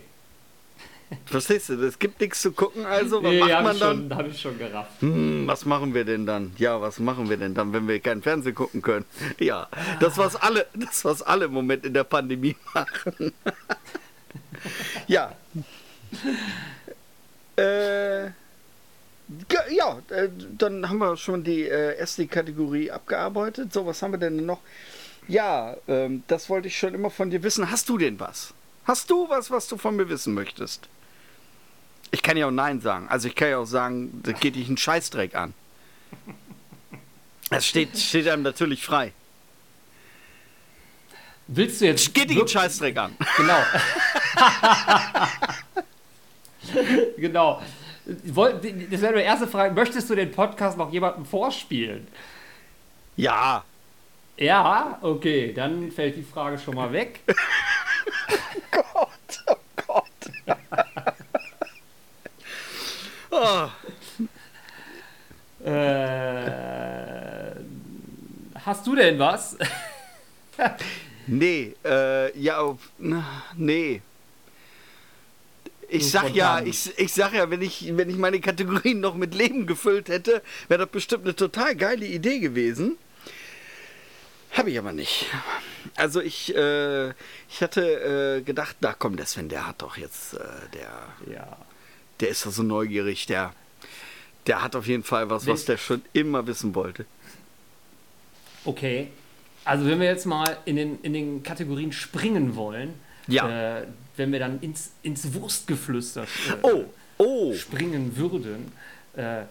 Verstehst 1.26 1.68
du? 1.68 1.74
Es 1.86 1.98
gibt 1.98 2.20
nichts 2.20 2.42
zu 2.42 2.50
gucken, 2.50 2.84
also 2.86 3.22
was 3.22 3.30
Nee, 3.30 3.38
macht 3.40 3.62
man 3.62 3.78
dann? 3.78 4.08
schon, 4.08 4.16
hab 4.16 4.26
ich 4.26 4.40
schon 4.40 4.58
gerafft. 4.58 5.00
Hm, 5.00 5.46
was 5.46 5.64
machen 5.64 5.94
wir 5.94 6.04
denn 6.04 6.26
dann? 6.26 6.52
Ja, 6.58 6.80
was 6.80 6.98
machen 6.98 7.28
wir 7.30 7.36
denn 7.36 7.54
dann, 7.54 7.72
wenn 7.72 7.86
wir 7.86 8.00
kein 8.00 8.20
Fernsehen 8.22 8.54
gucken 8.54 8.82
können? 8.82 9.04
Ja, 9.38 9.68
das 10.00 10.18
was 10.18 10.34
alle, 10.34 10.66
das 10.74 11.04
was 11.04 11.22
alle 11.22 11.44
im 11.44 11.52
Moment 11.52 11.84
in 11.86 11.94
der 11.94 12.04
Pandemie 12.04 12.56
machen. 12.74 13.32
ja. 15.06 15.32
Äh, 17.56 18.26
ja, 19.70 19.98
äh, 20.10 20.28
dann 20.58 20.88
haben 20.88 20.98
wir 20.98 21.16
schon 21.16 21.44
die 21.44 21.62
äh, 21.62 21.96
erste 21.98 22.26
Kategorie 22.26 22.90
abgearbeitet. 22.90 23.72
So, 23.72 23.86
was 23.86 24.02
haben 24.02 24.12
wir 24.12 24.18
denn 24.18 24.44
noch? 24.44 24.60
Ja, 25.28 25.76
ähm, 25.88 26.22
das 26.26 26.50
wollte 26.50 26.68
ich 26.68 26.78
schon 26.78 26.92
immer 26.94 27.10
von 27.10 27.30
dir 27.30 27.42
wissen. 27.42 27.70
Hast 27.70 27.88
du 27.88 27.96
denn 27.96 28.20
was? 28.20 28.52
Hast 28.84 29.08
du 29.08 29.28
was, 29.30 29.50
was 29.50 29.66
du 29.68 29.78
von 29.78 29.96
mir 29.96 30.08
wissen 30.10 30.34
möchtest? 30.34 30.88
Ich 32.10 32.22
kann 32.22 32.36
ja 32.36 32.46
auch 32.46 32.50
Nein 32.50 32.80
sagen. 32.82 33.08
Also 33.08 33.28
ich 33.28 33.34
kann 33.34 33.48
ja 33.48 33.58
auch 33.58 33.64
sagen, 33.66 34.20
das 34.22 34.38
geht 34.40 34.56
dich 34.56 34.68
einen 34.68 34.76
Scheißdreck 34.76 35.34
an. 35.34 35.54
Das 37.50 37.66
steht, 37.66 37.96
steht 37.98 38.28
einem 38.28 38.42
natürlich 38.42 38.84
frei. 38.84 39.12
Willst 41.46 41.80
du 41.80 41.86
jetzt. 41.86 42.12
Geht 42.14 42.30
dich 42.30 42.36
einen 42.36 42.46
wirk- 42.46 42.50
Scheißdreck 42.50 42.96
an. 42.98 43.16
Genau. 43.36 43.58
genau. 47.16 47.62
Das 48.04 49.00
wäre 49.00 49.12
meine 49.12 49.22
erste 49.22 49.46
Frage. 49.46 49.74
Möchtest 49.74 50.10
du 50.10 50.14
den 50.14 50.30
Podcast 50.30 50.76
noch 50.76 50.92
jemandem 50.92 51.24
vorspielen? 51.24 52.06
Ja. 53.16 53.64
Ja, 54.36 54.98
okay, 55.00 55.52
dann 55.52 55.90
fällt 55.90 56.16
die 56.16 56.22
Frage 56.22 56.58
schon 56.58 56.74
mal 56.74 56.92
weg. 56.92 57.20
Gott, 58.70 59.44
oh 59.46 59.56
Gott. 59.86 60.04
oh, 63.30 63.68
Äh, 65.64 66.50
hast 68.66 68.86
du 68.86 68.94
denn 68.94 69.18
was? 69.18 69.56
nee, 71.26 71.74
äh, 71.82 72.38
ja, 72.38 72.76
nee. 73.56 74.02
Ich 75.96 76.10
sag 76.10 76.34
ja, 76.34 76.60
ich, 76.60 76.90
ich 76.98 77.12
sag 77.12 77.32
ja, 77.34 77.48
wenn 77.50 77.62
ich, 77.62 77.96
wenn 77.96 78.10
ich 78.10 78.16
meine 78.16 78.40
Kategorien 78.40 79.00
noch 79.00 79.14
mit 79.14 79.34
Leben 79.34 79.66
gefüllt 79.66 80.08
hätte, 80.08 80.42
wäre 80.68 80.80
das 80.80 80.88
bestimmt 80.90 81.24
eine 81.24 81.36
total 81.36 81.76
geile 81.76 82.04
Idee 82.06 82.38
gewesen. 82.40 82.96
Habe 84.52 84.70
ich 84.70 84.78
aber 84.78 84.92
nicht. 84.92 85.26
Also 85.96 86.20
ich, 86.20 86.54
äh, 86.54 87.08
ich 87.48 87.60
hatte 87.60 88.38
äh, 88.38 88.42
gedacht, 88.42 88.76
na 88.80 88.94
komm, 88.96 89.16
der 89.16 89.26
Sven, 89.26 89.48
der 89.48 89.66
hat 89.66 89.82
doch 89.82 89.96
jetzt, 89.96 90.34
äh, 90.34 90.38
der, 90.72 91.34
Ja. 91.34 91.56
der 92.20 92.28
ist 92.28 92.46
doch 92.46 92.52
so 92.52 92.62
neugierig, 92.62 93.26
der, 93.26 93.52
der 94.46 94.62
hat 94.62 94.76
auf 94.76 94.86
jeden 94.86 95.02
Fall 95.02 95.28
was, 95.30 95.46
was 95.46 95.60
Wenn- 95.60 95.66
der 95.74 95.76
schon 95.78 96.02
immer 96.12 96.46
wissen 96.46 96.74
wollte. 96.74 97.04
Okay. 98.64 99.08
Also 99.64 99.86
wenn 99.86 99.98
wir 99.98 100.06
jetzt 100.06 100.26
mal 100.26 100.56
in 100.66 100.76
den, 100.76 101.00
in 101.02 101.12
den 101.14 101.42
Kategorien 101.42 101.92
springen 101.92 102.54
wollen, 102.54 102.94
Ja. 103.26 103.82
Äh, 104.14 104.18
wenn 104.18 104.32
wir 104.32 104.38
dann 104.38 104.60
ins, 104.60 104.90
ins 105.02 105.32
Wurstgeflüster 105.34 106.22
äh, 106.22 106.26
Oh, 106.62 106.84
oh, 107.18 107.54
springen 107.54 108.16
würden, 108.16 108.72
äh, 109.16 109.42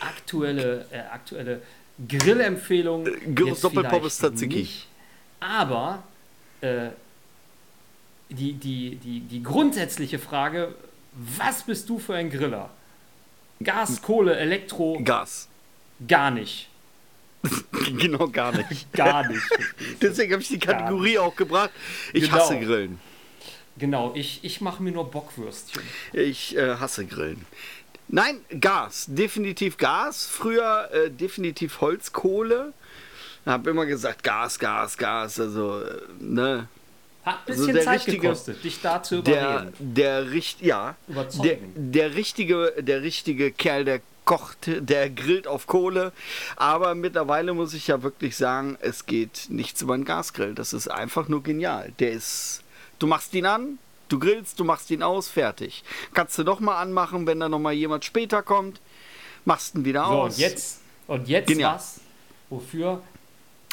aktuelle, 0.00 0.86
äh, 0.90 0.98
aktuelle 0.98 1.62
Grillempfehlung. 2.08 3.04
Gyros 3.04 3.48
jetzt 3.50 3.64
Doppelpommes 3.64 4.18
vielleicht 4.18 4.36
Tzatziki. 4.38 4.68
Aber 5.40 6.02
äh, 6.60 6.88
die, 8.30 8.54
die, 8.54 8.96
die, 8.96 9.20
die 9.20 9.42
grundsätzliche 9.42 10.18
Frage, 10.18 10.74
was 11.12 11.62
bist 11.64 11.88
du 11.88 11.98
für 11.98 12.14
ein 12.14 12.30
Griller? 12.30 12.70
Gas, 13.62 14.02
Kohle, 14.02 14.36
Elektro, 14.36 14.98
Gas. 15.04 15.48
gar 16.08 16.30
nicht. 16.30 16.68
genau, 17.98 18.26
gar 18.28 18.56
nicht. 18.56 18.92
Gar 18.92 19.28
nicht. 19.28 19.42
Deswegen 20.02 20.32
habe 20.32 20.42
ich 20.42 20.48
die 20.48 20.58
Kategorie 20.58 21.18
auch 21.18 21.36
gebracht. 21.36 21.70
Ich 22.12 22.24
Genau. 22.24 22.36
hasse 22.36 22.58
Grillen. 22.58 22.98
Genau, 23.76 24.12
ich, 24.14 24.40
ich 24.42 24.60
mache 24.60 24.82
mir 24.82 24.92
nur 24.92 25.10
Bockwürstchen. 25.10 25.82
Ich 26.12 26.56
äh, 26.56 26.76
hasse 26.76 27.06
Grillen. 27.06 27.44
Nein, 28.08 28.38
Gas. 28.60 29.06
Definitiv 29.08 29.76
Gas. 29.76 30.26
Früher 30.26 30.88
äh, 30.92 31.10
definitiv 31.10 31.80
Holzkohle. 31.80 32.72
Habe 33.46 33.70
immer 33.70 33.86
gesagt, 33.86 34.22
Gas, 34.22 34.58
Gas, 34.58 34.96
Gas. 34.96 35.40
Also, 35.40 35.80
äh, 35.82 35.98
ne. 36.20 36.68
Hat 37.24 37.36
ein 37.46 37.52
Also 37.52 37.60
bisschen 37.62 37.74
der 37.74 37.84
Zeit 37.84 37.94
richtige- 38.00 38.18
gekostet, 38.20 38.62
dich 38.62 38.80
da 38.82 39.02
zu 39.02 39.22
Der, 39.22 39.40
überreden. 39.50 39.72
der, 39.94 40.30
richt, 40.30 40.60
ja, 40.60 40.94
der, 41.08 41.56
der, 41.74 42.14
richtige, 42.14 42.74
der 42.78 43.00
richtige 43.02 43.50
Kerl, 43.50 43.86
der 43.86 44.02
kocht, 44.26 44.58
der 44.66 45.08
grillt 45.10 45.46
auf 45.46 45.66
Kohle. 45.66 46.12
Aber 46.56 46.94
mittlerweile 46.94 47.54
muss 47.54 47.72
ich 47.74 47.86
ja 47.88 48.02
wirklich 48.02 48.36
sagen, 48.36 48.76
es 48.80 49.06
geht 49.06 49.46
nichts 49.48 49.80
über 49.82 49.94
einen 49.94 50.04
Gasgrill. 50.04 50.54
Das 50.54 50.72
ist 50.74 50.88
einfach 50.88 51.28
nur 51.28 51.42
genial. 51.42 51.92
Der 51.98 52.12
ist, 52.12 52.62
du 52.98 53.06
machst 53.06 53.34
ihn 53.34 53.46
an, 53.46 53.78
du 54.08 54.18
grillst, 54.18 54.58
du 54.60 54.64
machst 54.64 54.90
ihn 54.90 55.02
aus, 55.02 55.28
fertig. 55.28 55.82
Kannst 56.12 56.38
du 56.38 56.44
doch 56.44 56.60
mal 56.60 56.80
anmachen, 56.80 57.26
wenn 57.26 57.40
da 57.40 57.48
noch 57.48 57.58
mal 57.58 57.72
jemand 57.72 58.04
später 58.04 58.42
kommt. 58.42 58.80
Machst 59.44 59.74
ihn 59.74 59.84
wieder 59.84 60.04
So, 60.06 60.10
aus. 60.12 60.34
und 60.34 60.38
jetzt, 60.40 60.80
und 61.06 61.28
jetzt 61.28 61.48
Genial. 61.48 61.74
was, 61.74 62.00
wofür 62.50 63.02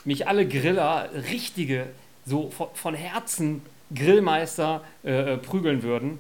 mich 0.04 0.28
alle 0.28 0.48
Griller, 0.48 1.10
richtige, 1.14 1.88
so 2.26 2.50
von, 2.52 2.68
von 2.74 2.94
Herzen 2.96 3.62
Grillmeister 3.94 4.84
äh, 5.04 5.34
äh, 5.34 5.38
prügeln 5.38 5.84
würden. 5.84 6.18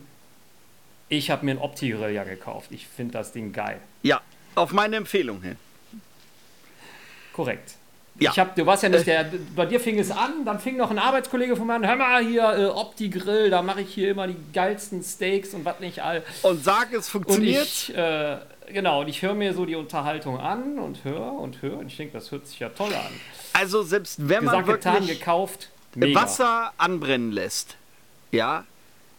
Ich 1.09 1.29
habe 1.29 1.43
mir 1.45 1.51
einen 1.51 1.59
Opti-Grill 1.61 2.11
ja 2.13 2.23
gekauft. 2.23 2.71
Ich 2.71 2.87
finde 2.87 3.13
das 3.13 3.31
Ding 3.33 3.51
geil. 3.53 3.81
Ja, 4.03 4.21
auf 4.55 4.71
meine 4.71 4.95
Empfehlung 4.97 5.41
hin. 5.41 5.57
Korrekt. 7.33 7.75
Ja. 8.19 8.31
Ich 8.31 8.37
hab, 8.39 8.55
du 8.55 8.65
warst 8.65 8.83
ja 8.83 8.89
nicht 8.89 9.07
der, 9.07 9.31
bei 9.55 9.65
dir 9.65 9.79
fing 9.79 9.97
es 9.97 10.11
an, 10.11 10.45
dann 10.45 10.59
fing 10.59 10.77
noch 10.77 10.91
ein 10.91 10.99
Arbeitskollege 10.99 11.55
von 11.55 11.65
mir 11.65 11.75
an, 11.75 11.87
hör 11.87 11.95
mal 11.95 12.23
hier, 12.23 12.43
äh, 12.43 12.65
Opti-Grill, 12.65 13.49
da 13.49 13.61
mache 13.61 13.81
ich 13.81 13.93
hier 13.93 14.11
immer 14.11 14.27
die 14.27 14.35
geilsten 14.53 15.01
Steaks 15.01 15.53
und 15.53 15.65
was 15.65 15.79
nicht 15.79 16.03
all. 16.03 16.23
Und 16.43 16.63
sag, 16.63 16.91
es 16.91 17.07
Und 17.07 17.23
funktioniert. 17.23 17.65
ich, 17.65 17.95
äh, 17.95 18.37
genau, 18.71 19.01
und 19.01 19.07
ich 19.07 19.21
höre 19.21 19.33
mir 19.33 19.53
so 19.53 19.65
die 19.65 19.75
Unterhaltung 19.75 20.39
an 20.39 20.77
und 20.77 21.03
höre 21.03 21.33
und 21.33 21.61
höre 21.61 21.77
und 21.77 21.87
ich 21.87 21.97
denke, 21.97 22.13
das 22.13 22.29
hört 22.31 22.45
sich 22.47 22.59
ja 22.59 22.69
toll 22.69 22.93
an. 22.93 23.11
also 23.53 23.81
selbst 23.81 24.17
wenn 24.27 24.43
man 24.43 24.65
Gesagt, 24.65 24.83
getan, 24.83 24.93
wirklich 25.01 25.19
gekauft, 25.19 25.69
mega. 25.95 26.21
Wasser 26.21 26.73
anbrennen 26.77 27.31
lässt, 27.31 27.75
ja, 28.31 28.65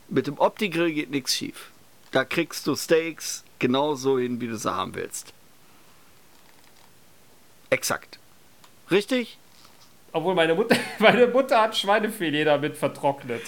mit 0.08 0.26
dem 0.26 0.38
Opti-Grill 0.38 0.92
geht 0.92 1.10
nichts 1.10 1.34
schief. 1.34 1.70
Da 2.12 2.24
kriegst 2.24 2.66
du 2.66 2.76
Steaks 2.76 3.42
genauso 3.58 4.18
hin, 4.18 4.40
wie 4.40 4.46
du 4.48 4.56
sie 4.56 4.70
haben 4.72 4.94
willst. 4.94 5.32
Exakt. 7.70 8.11
Richtig? 8.90 9.38
Obwohl 10.12 10.34
meine 10.34 10.54
Mutter, 10.54 10.76
meine 10.98 11.26
Mutter 11.26 11.60
hat 11.60 11.76
Schweinefilet 11.76 12.44
damit 12.46 12.76
vertrocknet. 12.76 13.42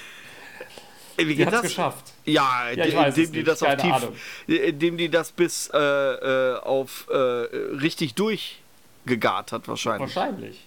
Wie 1.16 1.25
Die 1.27 1.37
geht 1.37 1.47
hat 1.47 1.55
es 1.55 1.61
das? 1.62 1.70
geschafft. 1.70 2.12
Ja, 2.25 2.70
Ja, 2.73 3.07
indem 3.07 3.31
die 3.33 3.44
das 3.44 3.62
auf 3.62 3.77
tief, 3.77 4.09
äh, 4.49 4.55
indem 4.70 4.97
die 4.97 5.09
das 5.09 5.31
bis 5.31 5.68
äh, 5.73 5.79
äh, 5.79 6.59
auf 6.59 7.07
äh, 7.09 7.14
richtig 7.16 8.14
durchgegart 8.14 9.53
hat 9.53 9.68
wahrscheinlich. 9.68 10.14
Wahrscheinlich. 10.16 10.66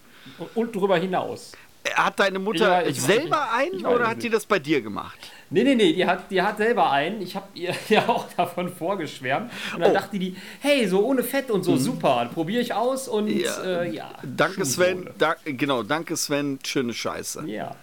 Und, 0.56 0.76
darüber 0.76 0.98
hinaus. 0.98 1.52
Hat 1.96 2.20
deine 2.20 2.40
Mutter 2.40 2.86
Ja, 2.86 2.94
selber 2.94 3.52
einen 3.54 3.86
oder 3.86 4.08
hat 4.10 4.22
die 4.24 4.30
das 4.30 4.46
bei 4.46 4.60
dir 4.60 4.82
gemacht? 4.82 5.18
Nee, 5.50 5.64
nee, 5.64 5.76
nee, 5.76 5.94
die 5.94 6.06
hat, 6.06 6.30
die 6.30 6.42
hat 6.42 6.58
selber 6.58 6.92
einen. 6.92 7.22
Ich 7.22 7.36
habe 7.36 7.48
ihr 7.54 7.74
ja 7.90 8.08
auch 8.10 8.26
davon 8.34 8.70
vorgeschwärmt. 8.74 9.50
Und 9.74 9.80
dann 9.82 9.92
Oh. 9.92 9.94
dachte 9.94 10.20
die, 10.20 10.36
hey, 10.60 10.88
so 10.88 11.06
ohne 11.06 11.24
Fett 11.24 11.50
und 11.50 11.64
so, 11.64 11.78
super. 11.78 12.30
Probiere 12.34 12.62
ich 12.62 12.74
aus 12.74 13.08
und 13.08 13.28
Ja. 13.30 13.64
äh, 13.64 13.90
ja. 13.96 14.12
Danke 14.24 14.66
Sven, 14.66 15.10
da, 15.18 15.36
genau, 15.46 15.84
danke 15.84 16.18
Sven, 16.18 16.60
schöne 16.66 16.94
Scheiße. 16.94 17.46
Ja. 17.48 17.76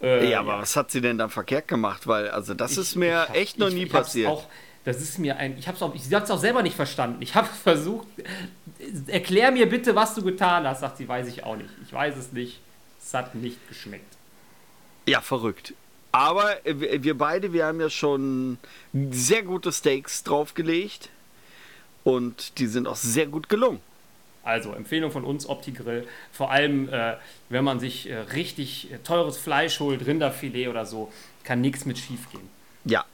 Äh, 0.00 0.30
Ja, 0.30 0.40
aber 0.40 0.58
was 0.58 0.76
hat 0.76 0.90
sie 0.90 1.00
denn 1.00 1.18
dann 1.18 1.30
verkehrt 1.30 1.66
gemacht? 1.68 2.06
Weil, 2.06 2.28
also 2.30 2.54
das 2.54 2.76
ist 2.76 2.94
mir 2.96 3.22
Ich 3.24 3.28
hab- 3.30 3.36
echt 3.36 3.58
noch 3.58 3.68
ich- 3.68 3.74
nie 3.74 3.82
ich 3.84 3.90
passiert. 3.92 4.28
Auch, 4.30 4.44
Das 4.84 5.00
ist 5.00 5.18
mir 5.20 5.36
ein. 5.36 5.56
Ich 5.58 5.68
habe 5.68 5.76
es 5.76 5.82
auch, 5.82 5.94
ich 5.94 6.12
hab's 6.12 6.30
auch 6.30 6.38
selber 6.40 6.62
nicht 6.62 6.74
verstanden. 6.76 7.22
Ich 7.22 7.34
habe 7.36 7.46
versucht. 7.62 8.06
Erklär 9.06 9.52
mir 9.52 9.68
bitte, 9.68 9.94
was 9.94 10.14
du 10.14 10.22
getan 10.22 10.66
hast. 10.66 10.80
Sagt 10.80 10.96
sie, 10.96 11.06
weiß 11.08 11.28
ich 11.28 11.44
auch 11.44 11.56
nicht. 11.56 11.70
Ich 11.86 11.92
weiß 11.92 12.16
es 12.16 12.32
nicht. 12.32 12.60
Es 13.00 13.14
hat 13.14 13.34
nicht 13.36 13.58
geschmeckt. 13.68 14.16
Ja, 15.08 15.20
verrückt. 15.20 15.74
Aber 16.12 16.56
wir 16.64 17.16
beide, 17.16 17.52
wir 17.52 17.66
haben 17.66 17.80
ja 17.80 17.88
schon 17.90 18.58
sehr 18.92 19.42
gute 19.42 19.72
Steaks 19.72 20.22
draufgelegt. 20.22 21.08
Und 22.04 22.58
die 22.58 22.66
sind 22.66 22.86
auch 22.86 22.96
sehr 22.96 23.26
gut 23.26 23.48
gelungen. 23.48 23.80
Also 24.44 24.72
Empfehlung 24.72 25.12
von 25.12 25.24
uns, 25.24 25.48
Opti-Grill. 25.48 26.06
Vor 26.32 26.50
allem, 26.50 26.88
äh, 26.88 27.14
wenn 27.48 27.64
man 27.64 27.78
sich 27.78 28.10
äh, 28.10 28.18
richtig 28.18 28.92
äh, 28.92 28.98
teures 28.98 29.38
Fleisch 29.38 29.78
holt, 29.78 30.04
Rinderfilet 30.04 30.68
oder 30.68 30.84
so, 30.84 31.12
kann 31.44 31.60
nichts 31.60 31.84
mit 31.84 31.98
schief 31.98 32.28
gehen. 32.30 32.48
Ja. 32.84 33.04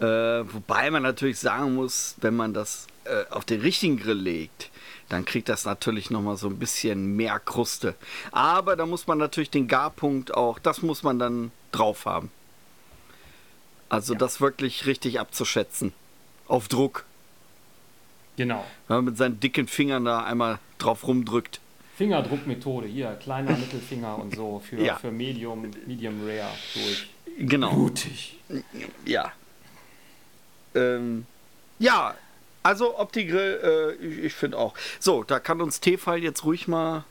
Äh, 0.00 0.44
wobei 0.52 0.90
man 0.90 1.04
natürlich 1.04 1.38
sagen 1.38 1.76
muss, 1.76 2.16
wenn 2.20 2.34
man 2.34 2.52
das 2.52 2.88
äh, 3.04 3.24
auf 3.30 3.44
den 3.44 3.60
richtigen 3.60 3.96
Grill 3.96 4.18
legt, 4.18 4.70
dann 5.08 5.24
kriegt 5.24 5.48
das 5.48 5.66
natürlich 5.66 6.10
nochmal 6.10 6.36
so 6.36 6.48
ein 6.48 6.58
bisschen 6.58 7.14
mehr 7.16 7.38
Kruste. 7.38 7.94
Aber 8.32 8.74
da 8.74 8.86
muss 8.86 9.06
man 9.06 9.18
natürlich 9.18 9.50
den 9.50 9.68
Garpunkt 9.68 10.34
auch, 10.34 10.58
das 10.58 10.82
muss 10.82 11.02
man 11.04 11.18
dann 11.18 11.52
drauf 11.72 12.06
haben. 12.06 12.30
Also 13.88 14.12
ja. 14.14 14.18
das 14.18 14.40
wirklich 14.40 14.86
richtig 14.86 15.20
abzuschätzen. 15.20 15.92
Auf 16.46 16.68
Druck. 16.68 17.04
Genau. 18.36 18.64
Wenn 18.88 18.96
man 18.96 19.04
mit 19.06 19.16
seinen 19.16 19.40
dicken 19.40 19.66
Fingern 19.66 20.04
da 20.04 20.24
einmal 20.24 20.58
drauf 20.78 21.06
rumdrückt. 21.06 21.60
Fingerdruckmethode, 21.96 22.86
hier, 22.86 23.12
kleiner 23.16 23.56
Mittelfinger 23.56 24.18
und 24.18 24.34
so 24.34 24.62
für, 24.64 24.80
ja. 24.80 24.96
für 24.96 25.10
Medium, 25.10 25.70
Medium 25.86 26.26
Rare 26.26 26.48
durch. 26.72 27.10
Genau. 27.38 27.72
Mutig. 27.72 28.38
Ja. 29.04 29.32
Ähm, 30.74 31.26
ja, 31.78 32.14
also 32.62 32.98
Opti-Grill, 32.98 33.96
äh, 34.00 34.06
ich, 34.06 34.18
ich 34.24 34.34
finde 34.34 34.58
auch. 34.58 34.74
So, 34.98 35.24
da 35.24 35.40
kann 35.40 35.60
uns 35.60 35.80
Tefal 35.80 36.22
jetzt 36.22 36.44
ruhig 36.44 36.68
mal 36.68 37.04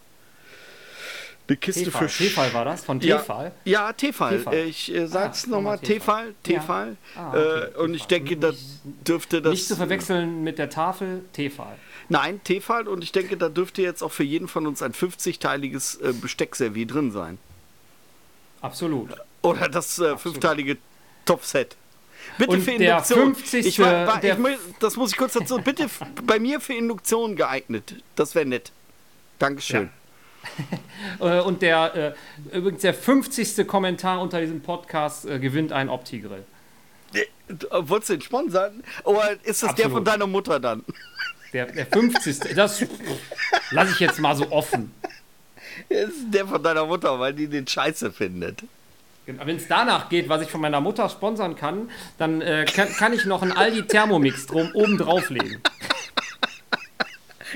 eine 1.50 1.58
Kiste 1.58 1.86
Tefal. 1.86 2.08
für 2.08 2.24
Tefal 2.24 2.54
war 2.54 2.66
das? 2.66 2.84
Von 2.84 3.00
Tefal? 3.00 3.52
Ja, 3.66 3.88
ja 3.88 3.94
Tefal. 3.94 4.38
Tefal. 4.38 4.56
Ich 4.56 4.94
äh, 4.94 5.08
sag's 5.08 5.46
ah, 5.46 5.50
nochmal, 5.50 5.80
Tefal. 5.80 6.34
Tefal. 6.44 6.98
Ja. 7.16 7.22
Ah, 7.22 7.30
okay. 7.30 7.72
äh, 7.76 7.78
und 7.78 7.94
ich 7.94 8.06
denke, 8.06 8.38
da 8.38 8.52
dürfte 8.84 9.42
das. 9.42 9.52
Nicht 9.52 9.68
zu 9.68 9.76
verwechseln 9.76 10.44
mit 10.44 10.60
der 10.60 10.70
Tafel, 10.70 11.26
Tefal. 11.34 11.76
Nein, 12.08 12.42
Tefal. 12.44 12.88
Und 12.88 13.04
ich 13.04 13.12
denke, 13.12 13.38
da 13.38 13.50
dürfte 13.50 13.82
jetzt 13.82 14.04
auch 14.04 14.12
für 14.12 14.24
jeden 14.24 14.48
von 14.48 14.68
uns 14.68 14.82
ein 14.82 14.94
50-teiliges 14.94 16.02
äh, 16.02 16.14
Besteckservie 16.14 16.86
drin 16.86 17.12
sein. 17.12 17.38
Absolut. 18.62 19.10
Oder 19.42 19.70
das 19.70 20.00
äh, 20.00 20.18
fünfteilige 20.18 20.78
Topset. 21.26 21.76
Bitte 22.38 22.52
und 22.52 22.62
für 22.62 22.72
Induktion. 22.72 23.36
50. 23.36 23.66
Ich 23.66 23.80
war, 23.80 24.08
war, 24.08 24.24
ich, 24.24 24.36
das 24.80 24.98
muss 24.98 25.12
ich 25.12 25.18
kurz 25.18 25.34
dazu. 25.34 25.58
Bitte 25.60 25.90
bei 26.24 26.40
mir 26.40 26.60
für 26.60 26.74
Induktion 26.74 27.36
geeignet. 27.36 27.96
Das 28.16 28.36
wäre 28.36 28.46
nett. 28.46 28.72
Dankeschön. 29.40 29.84
Ja. 29.84 29.90
Äh, 31.22 31.40
und 31.40 31.62
der 31.62 32.16
äh, 32.52 32.58
übrigens 32.58 32.82
der 32.82 32.94
50. 32.94 33.66
Kommentar 33.66 34.22
unter 34.22 34.42
diesem 34.42 34.62
Podcast 34.62 35.26
äh, 35.26 35.40
gewinnt 35.40 35.72
ein 35.72 35.90
Opti-Grill. 35.90 36.44
Äh, 37.14 37.26
wolltest 37.72 38.10
du 38.10 38.14
den 38.14 38.22
sponsern? 38.22 38.84
Oder 39.04 39.32
ist 39.44 39.64
das 39.64 39.72
Absolut. 39.72 39.80
der 39.80 39.90
von 39.90 40.06
deiner 40.06 40.28
Mutter 40.28 40.60
dann? 40.60 40.84
Der, 41.54 41.66
der 41.66 41.86
50. 41.86 42.56
Das 42.56 42.86
lasse 43.72 43.92
ich 43.94 44.00
jetzt 44.00 44.20
mal 44.20 44.36
so 44.36 44.52
offen. 44.52 44.94
Das 45.90 46.10
ist 46.10 46.34
der 46.34 46.48
von 46.48 46.62
deiner 46.62 46.86
Mutter, 46.86 47.20
weil 47.20 47.34
die 47.34 47.48
den 47.48 47.68
scheiße 47.68 48.12
findet. 48.12 48.64
Wenn 49.26 49.58
es 49.58 49.68
danach 49.68 50.10
geht, 50.10 50.28
was 50.28 50.42
ich 50.42 50.50
von 50.50 50.62
meiner 50.62 50.82
Mutter 50.82 51.08
sponsern 51.08 51.56
kann, 51.56 51.90
dann 52.18 52.42
äh, 52.42 52.66
kann, 52.66 52.90
kann, 52.94 53.14
ich 53.14 53.26
noch 53.26 53.42
einen 53.42 53.52
Aldi 53.52 53.84
Thermomix 53.84 54.48
drum 54.48 54.72
oben 54.74 54.98
drauflegen. 54.98 55.62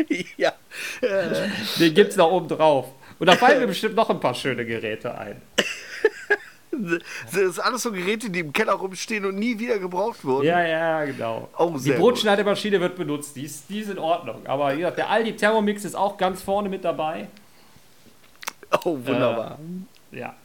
ja. 0.38 0.54
Den 1.79 1.93
gibt 1.93 2.12
es 2.12 2.15
da 2.15 2.23
oben 2.23 2.47
drauf. 2.47 2.88
Und 3.19 3.27
da 3.27 3.34
fallen 3.36 3.60
mir 3.60 3.67
bestimmt 3.67 3.95
noch 3.95 4.10
ein 4.10 4.19
paar 4.19 4.34
schöne 4.34 4.65
Geräte 4.65 5.17
ein. 5.17 5.41
Das 6.71 7.36
ist 7.36 7.60
alles 7.60 7.84
so 7.84 7.91
Geräte, 7.91 8.29
die 8.29 8.39
im 8.39 8.51
Keller 8.51 8.73
rumstehen 8.73 9.25
und 9.25 9.36
nie 9.36 9.58
wieder 9.60 9.77
gebraucht 9.77 10.25
wurden. 10.25 10.47
Ja, 10.47 10.65
ja, 10.65 11.06
genau. 11.06 11.47
Oh, 11.58 11.71
die 11.77 11.91
Brotschneidemaschine 11.91 12.82
wird 12.82 12.95
benutzt, 12.95 13.36
die 13.36 13.43
ist, 13.43 13.69
die 13.69 13.79
ist 13.82 13.89
in 13.91 13.99
Ordnung. 13.99 14.45
Aber 14.47 14.73
wie 14.73 14.77
gesagt, 14.77 14.97
der 14.97 15.10
Aldi 15.10 15.36
Thermomix 15.36 15.86
ist 15.86 15.95
auch 15.95 16.17
ganz 16.17 16.41
vorne 16.41 16.69
mit 16.69 16.84
dabei. 16.84 17.27
Oh, 18.84 18.97
wunderbar. 19.06 19.60
Äh, 20.12 20.19
ja. 20.19 20.36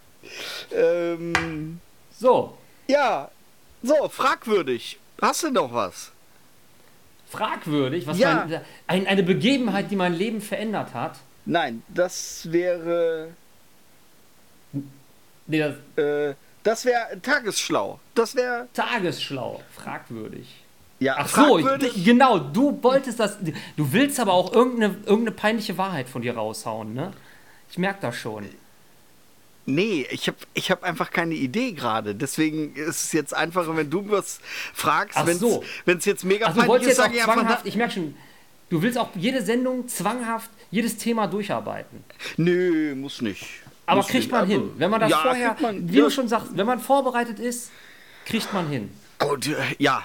Ähm, 0.70 1.80
so. 2.12 2.58
Ja, 2.86 3.30
so, 3.82 4.08
fragwürdig. 4.08 4.98
Hast 5.20 5.44
du 5.44 5.50
noch 5.50 5.72
was? 5.72 6.12
Fragwürdig? 7.30 8.06
Was 8.06 8.18
ja. 8.18 8.46
mein, 8.46 8.60
ein, 8.86 9.06
eine 9.06 9.22
Begebenheit, 9.22 9.90
die 9.90 9.96
mein 9.96 10.14
Leben 10.14 10.40
verändert 10.40 10.94
hat? 10.94 11.18
Nein, 11.44 11.82
das 11.88 12.50
wäre. 12.50 13.28
Nee, 15.46 15.58
das, 15.58 16.04
äh, 16.04 16.34
das 16.62 16.84
wäre 16.84 17.20
tagesschlau. 17.22 17.98
Das 18.14 18.34
wäre. 18.34 18.68
Tagesschlau. 18.72 19.62
Fragwürdig. 19.74 20.64
Ja, 21.00 21.14
Ach 21.18 21.28
so, 21.28 21.60
genau, 22.04 22.38
du 22.38 22.82
wolltest 22.82 23.20
das. 23.20 23.38
Du 23.76 23.92
willst 23.92 24.18
aber 24.18 24.32
auch 24.32 24.52
irgendeine, 24.52 24.96
irgendeine 25.06 25.30
peinliche 25.30 25.78
Wahrheit 25.78 26.08
von 26.08 26.22
dir 26.22 26.34
raushauen, 26.36 26.92
ne? 26.92 27.12
Ich 27.70 27.78
merke 27.78 28.00
das 28.02 28.16
schon. 28.16 28.48
Nee, 29.68 30.06
ich 30.10 30.28
habe 30.28 30.38
ich 30.54 30.70
hab 30.70 30.82
einfach 30.82 31.10
keine 31.10 31.34
Idee 31.34 31.72
gerade. 31.72 32.14
Deswegen 32.14 32.74
ist 32.74 33.04
es 33.04 33.12
jetzt 33.12 33.34
einfacher, 33.34 33.76
wenn 33.76 33.90
du 33.90 34.10
was 34.10 34.40
fragst. 34.72 35.18
Wenn 35.26 35.38
so. 35.38 35.62
es 35.84 36.06
jetzt 36.06 36.24
mega 36.24 36.46
also, 36.46 36.62
peinlich 36.62 36.88
ist, 36.88 36.96
sage 36.96 37.16
ich 37.16 37.22
einfach. 37.22 37.62
Ich 37.66 37.76
merke 37.76 37.92
schon, 37.92 38.14
du 38.70 38.80
willst 38.80 38.96
auch 38.96 39.10
jede 39.14 39.42
Sendung 39.42 39.86
zwanghaft, 39.86 40.48
jedes 40.70 40.96
Thema 40.96 41.26
durcharbeiten. 41.26 42.02
Nö, 42.38 42.94
muss 42.94 43.20
nicht. 43.20 43.46
Aber 43.84 43.98
muss 43.98 44.06
kriegt 44.08 44.24
nicht. 44.24 44.32
man 44.32 44.46
hin. 44.46 44.70
Wenn 44.78 44.90
man 44.90 45.00
das 45.00 45.10
ja, 45.10 45.18
vorher, 45.18 45.56
man, 45.60 45.92
wie 45.92 45.98
ja. 45.98 46.04
du 46.04 46.10
schon 46.10 46.28
sagst, 46.28 46.56
wenn 46.56 46.66
man 46.66 46.80
vorbereitet 46.80 47.38
ist, 47.38 47.70
kriegt 48.24 48.50
man 48.54 48.68
hin. 48.68 48.90
Gut, 49.18 49.50
ja, 49.78 50.02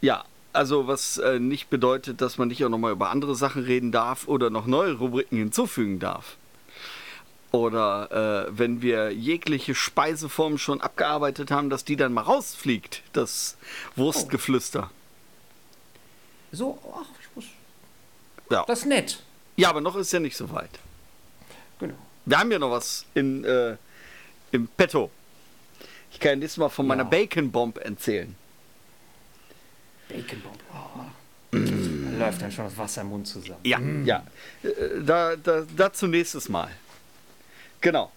ja. 0.00 0.24
Also 0.52 0.88
was 0.88 1.18
äh, 1.18 1.38
nicht 1.38 1.70
bedeutet, 1.70 2.20
dass 2.20 2.36
man 2.36 2.48
nicht 2.48 2.64
auch 2.64 2.68
nochmal 2.68 2.90
über 2.90 3.10
andere 3.10 3.36
Sachen 3.36 3.62
reden 3.62 3.92
darf 3.92 4.26
oder 4.26 4.50
noch 4.50 4.66
neue 4.66 4.94
Rubriken 4.94 5.38
hinzufügen 5.38 6.00
darf. 6.00 6.36
Oder 7.54 8.48
äh, 8.48 8.58
wenn 8.58 8.82
wir 8.82 9.12
jegliche 9.12 9.76
Speiseform 9.76 10.58
schon 10.58 10.80
abgearbeitet 10.80 11.52
haben, 11.52 11.70
dass 11.70 11.84
die 11.84 11.94
dann 11.94 12.12
mal 12.12 12.22
rausfliegt, 12.22 13.02
das 13.12 13.56
Wurstgeflüster. 13.94 14.90
So, 16.50 16.76
ach, 16.92 17.06
ich 17.20 17.28
muss. 17.36 17.44
Ja. 18.50 18.64
Das 18.66 18.80
ist 18.80 18.86
nett. 18.86 19.22
Ja, 19.54 19.70
aber 19.70 19.80
noch 19.80 19.94
ist 19.94 20.12
ja 20.12 20.18
nicht 20.18 20.36
so 20.36 20.50
weit. 20.50 20.80
Genau. 21.78 21.94
Wir 22.24 22.38
haben 22.40 22.50
ja 22.50 22.58
noch 22.58 22.72
was 22.72 23.06
in, 23.14 23.44
äh, 23.44 23.76
im 24.50 24.66
Petto. 24.66 25.12
Ich 26.10 26.18
kann 26.18 26.40
nächstes 26.40 26.58
Mal 26.58 26.70
von 26.70 26.86
ja. 26.86 26.88
meiner 26.88 27.04
Bacon 27.04 27.52
Bomb 27.52 27.78
erzählen. 27.78 28.34
Bacon 30.08 30.40
Bomb. 30.40 30.58
Oh. 30.72 31.56
Mm. 31.56 32.18
Da 32.18 32.26
läuft 32.26 32.42
dann 32.42 32.50
schon 32.50 32.64
das 32.64 32.76
Wasser 32.76 33.02
im 33.02 33.10
Mund 33.10 33.28
zusammen. 33.28 33.60
Ja, 33.62 33.78
mm. 33.78 34.04
ja. 34.06 34.24
Äh, 34.64 35.04
da, 35.04 35.36
da, 35.36 35.64
dazu 35.76 36.08
nächstes 36.08 36.48
Mal. 36.48 36.68
Genau. 37.84 38.10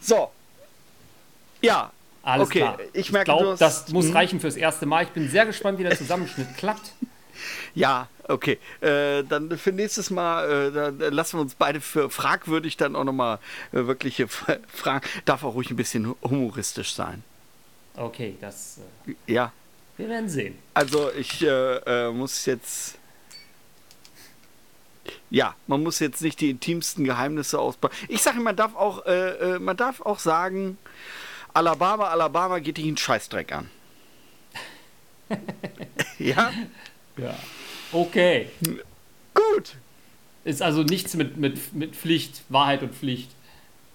So. 0.00 0.30
Ja. 1.60 1.90
Alles 2.22 2.46
okay. 2.46 2.60
klar. 2.60 2.78
Ich 2.92 3.12
ich 3.12 3.24
glaub, 3.24 3.58
das 3.58 3.88
muss 3.88 4.06
hm? 4.06 4.12
reichen 4.12 4.40
fürs 4.40 4.54
erste 4.54 4.86
Mal. 4.86 5.02
Ich 5.02 5.08
bin 5.08 5.28
sehr 5.28 5.44
gespannt, 5.44 5.80
wie 5.80 5.82
der 5.82 5.96
Zusammenschnitt 5.98 6.46
klappt. 6.56 6.92
Ja, 7.74 8.06
okay. 8.28 8.60
Äh, 8.80 9.24
dann 9.24 9.58
für 9.58 9.72
nächstes 9.72 10.10
Mal, 10.10 10.94
äh, 11.00 11.08
lassen 11.08 11.38
wir 11.38 11.42
uns 11.42 11.56
beide 11.56 11.80
für 11.80 12.10
fragwürdig 12.10 12.76
dann 12.76 12.94
auch 12.94 13.02
nochmal 13.02 13.40
äh, 13.72 13.86
wirkliche 13.86 14.28
Fragen. 14.28 15.04
Darf 15.24 15.42
auch 15.42 15.54
ruhig 15.54 15.70
ein 15.70 15.76
bisschen 15.76 16.14
humoristisch 16.22 16.94
sein. 16.94 17.24
Okay, 17.96 18.36
das. 18.40 18.78
Äh, 19.08 19.32
ja. 19.32 19.52
Wir 19.96 20.08
werden 20.08 20.28
sehen. 20.28 20.56
Also, 20.74 21.10
ich 21.10 21.42
äh, 21.42 21.48
äh, 21.48 22.12
muss 22.12 22.46
jetzt 22.46 22.98
ja, 25.30 25.54
man 25.66 25.82
muss 25.82 25.98
jetzt 25.98 26.22
nicht 26.22 26.40
die 26.40 26.50
intimsten 26.50 27.04
Geheimnisse 27.04 27.58
ausbauen. 27.58 27.92
Ich 28.08 28.22
sage, 28.22 28.40
man 28.40 28.56
darf 28.56 28.74
auch, 28.74 29.06
äh, 29.06 29.54
äh, 29.54 29.58
man 29.58 29.76
darf 29.76 30.00
auch 30.00 30.18
sagen, 30.18 30.78
Alabama, 31.54 32.08
Alabama 32.08 32.58
geht 32.58 32.78
dich 32.78 32.86
einen 32.86 32.96
Scheißdreck 32.96 33.52
an. 33.52 33.70
ja? 36.18 36.52
Ja. 37.16 37.34
Okay. 37.92 38.48
Gut. 39.34 39.76
Ist 40.44 40.62
also 40.62 40.82
nichts 40.82 41.14
mit, 41.14 41.36
mit, 41.36 41.72
mit 41.74 41.94
Pflicht, 41.94 42.42
Wahrheit 42.48 42.82
und 42.82 42.94
Pflicht. 42.94 43.30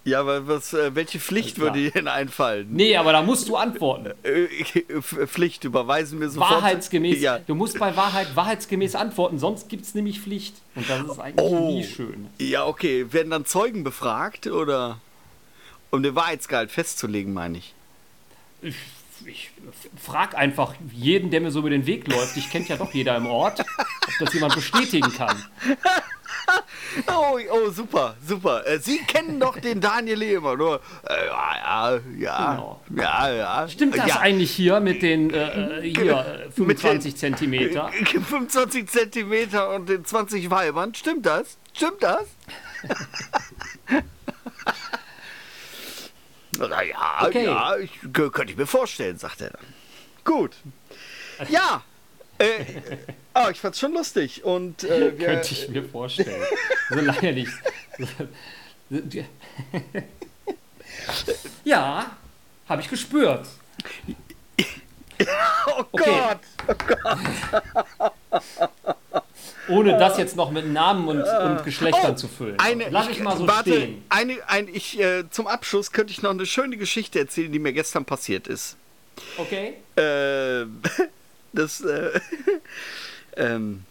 Ja, 0.07 0.21
aber 0.21 0.47
was, 0.47 0.71
äh, 0.71 0.95
welche 0.95 1.19
Pflicht 1.19 1.59
würde 1.59 1.79
dir 1.79 1.91
denn 1.91 2.07
einfallen? 2.07 2.69
Nee, 2.71 2.95
aber 2.95 3.11
da 3.11 3.21
musst 3.21 3.49
du 3.49 3.57
antworten. 3.57 4.13
Äh, 4.23 4.45
äh, 4.45 5.01
Pflicht, 5.01 5.65
überweisen 5.65 6.21
wir 6.21 6.29
sofort. 6.29 6.49
Wahrheitsgemäß. 6.49 7.19
Ja. 7.19 7.39
Du 7.39 7.55
musst 7.55 7.77
bei 7.77 7.93
Wahrheit 7.97 8.33
wahrheitsgemäß 8.33 8.95
antworten, 8.95 9.37
sonst 9.37 9.67
gibt 9.67 9.83
es 9.83 9.95
nämlich 9.95 10.21
Pflicht. 10.21 10.55
Und 10.75 10.89
das 10.89 11.01
ist 11.01 11.19
eigentlich 11.19 11.51
oh. 11.51 11.71
nie 11.71 11.83
schön. 11.83 12.29
Ja, 12.39 12.65
okay. 12.65 13.11
Werden 13.11 13.31
dann 13.31 13.43
Zeugen 13.43 13.83
befragt 13.83 14.47
oder 14.47 15.01
um 15.89 16.01
den 16.01 16.15
Wahrheitsgehalt 16.15 16.71
festzulegen, 16.71 17.33
meine 17.33 17.57
ich? 17.57 17.73
ich 18.61 18.75
ich 19.25 19.51
frag 20.01 20.37
einfach 20.37 20.75
jeden, 20.93 21.31
der 21.31 21.41
mir 21.41 21.51
so 21.51 21.59
über 21.59 21.69
den 21.69 21.85
Weg 21.85 22.07
läuft. 22.07 22.37
Ich 22.37 22.49
kennt 22.49 22.69
ja 22.69 22.77
doch 22.77 22.93
jeder 22.93 23.17
im 23.17 23.25
Ort, 23.25 23.59
ob 23.59 24.13
das 24.19 24.33
jemand 24.33 24.55
bestätigen 24.55 25.11
kann. 25.11 25.43
Oh, 27.07 27.37
oh, 27.51 27.69
super, 27.69 28.15
super. 28.25 28.65
Äh, 28.65 28.79
Sie 28.79 28.99
kennen 28.99 29.39
doch 29.39 29.57
den 29.59 29.81
Daniel 29.81 30.17
Lehmann, 30.17 30.57
nur. 30.57 30.81
Äh, 31.07 31.27
ja, 31.27 31.55
ja, 31.57 31.99
ja, 32.17 32.51
Genau. 32.51 32.81
ja, 32.95 33.29
ja. 33.33 33.67
Stimmt 33.67 33.97
das 33.97 34.07
ja. 34.07 34.19
eigentlich 34.19 34.51
hier 34.51 34.79
mit 34.79 35.01
den 35.01 35.31
äh, 35.33 35.79
äh, 35.79 35.93
hier, 35.93 36.47
äh, 36.47 36.51
25 36.51 37.15
Zentimeter? 37.15 37.89
25 38.05 38.87
Zentimeter 38.89 39.69
und 39.75 39.89
den 39.89 40.05
20 40.05 40.49
Weibern. 40.49 40.95
Stimmt 40.95 41.25
das? 41.25 41.57
Stimmt 41.73 42.01
das? 42.01 42.23
Na 46.57 46.81
ja, 46.83 47.25
Okay. 47.27 47.45
ja, 47.45 47.77
ich, 47.77 47.91
könnte 48.13 48.51
ich 48.51 48.57
mir 48.57 48.65
vorstellen, 48.65 49.17
sagt 49.17 49.41
er 49.41 49.51
dann. 49.51 49.65
Gut. 50.23 50.55
Ja. 51.49 51.83
Äh, 52.39 52.65
oh, 53.35 53.49
ich 53.51 53.59
fand's 53.59 53.79
schon 53.79 53.93
lustig. 53.93 54.43
Und 54.43 54.83
äh, 54.83 55.17
wir, 55.17 55.25
Könnte 55.33 55.53
ich 55.53 55.69
mir 55.69 55.83
vorstellen. 55.83 56.41
So 56.89 56.95
lächerlich. 56.99 57.49
ja, 61.65 62.11
habe 62.69 62.81
ich 62.81 62.89
gespürt. 62.89 63.45
oh 65.67 65.83
Okay. 65.91 66.21
Gott. 66.21 66.39
Ohne 69.69 69.97
das 69.97 70.17
jetzt 70.17 70.37
noch 70.37 70.51
mit 70.51 70.65
Namen 70.71 71.07
und, 71.09 71.21
und 71.23 71.63
Geschlechtern 71.65 72.11
Oh, 72.13 72.15
zu 72.15 72.27
füllen. 72.29 72.57
Eine, 72.59 72.87
Lass 72.89 73.09
ich 73.09 73.19
mal 73.21 73.35
so 73.35 73.45
warte, 73.47 73.71
stehen. 73.71 74.05
Eine, 74.07 74.37
ein, 74.47 74.69
ich, 74.73 74.97
äh, 74.99 75.29
zum 75.29 75.47
Abschluss 75.47 75.91
könnte 75.91 76.13
ich 76.13 76.21
noch 76.21 76.29
eine 76.31 76.45
schöne 76.45 76.77
Geschichte 76.77 77.19
erzählen, 77.19 77.51
die 77.51 77.59
mir 77.59 77.73
gestern 77.73 78.05
passiert 78.05 78.47
ist. 78.47 78.77
Okay? 79.37 79.73
Äh, 79.97 80.65
das, 81.57 81.81
äh, 81.81 82.19
ähm, 83.35 83.83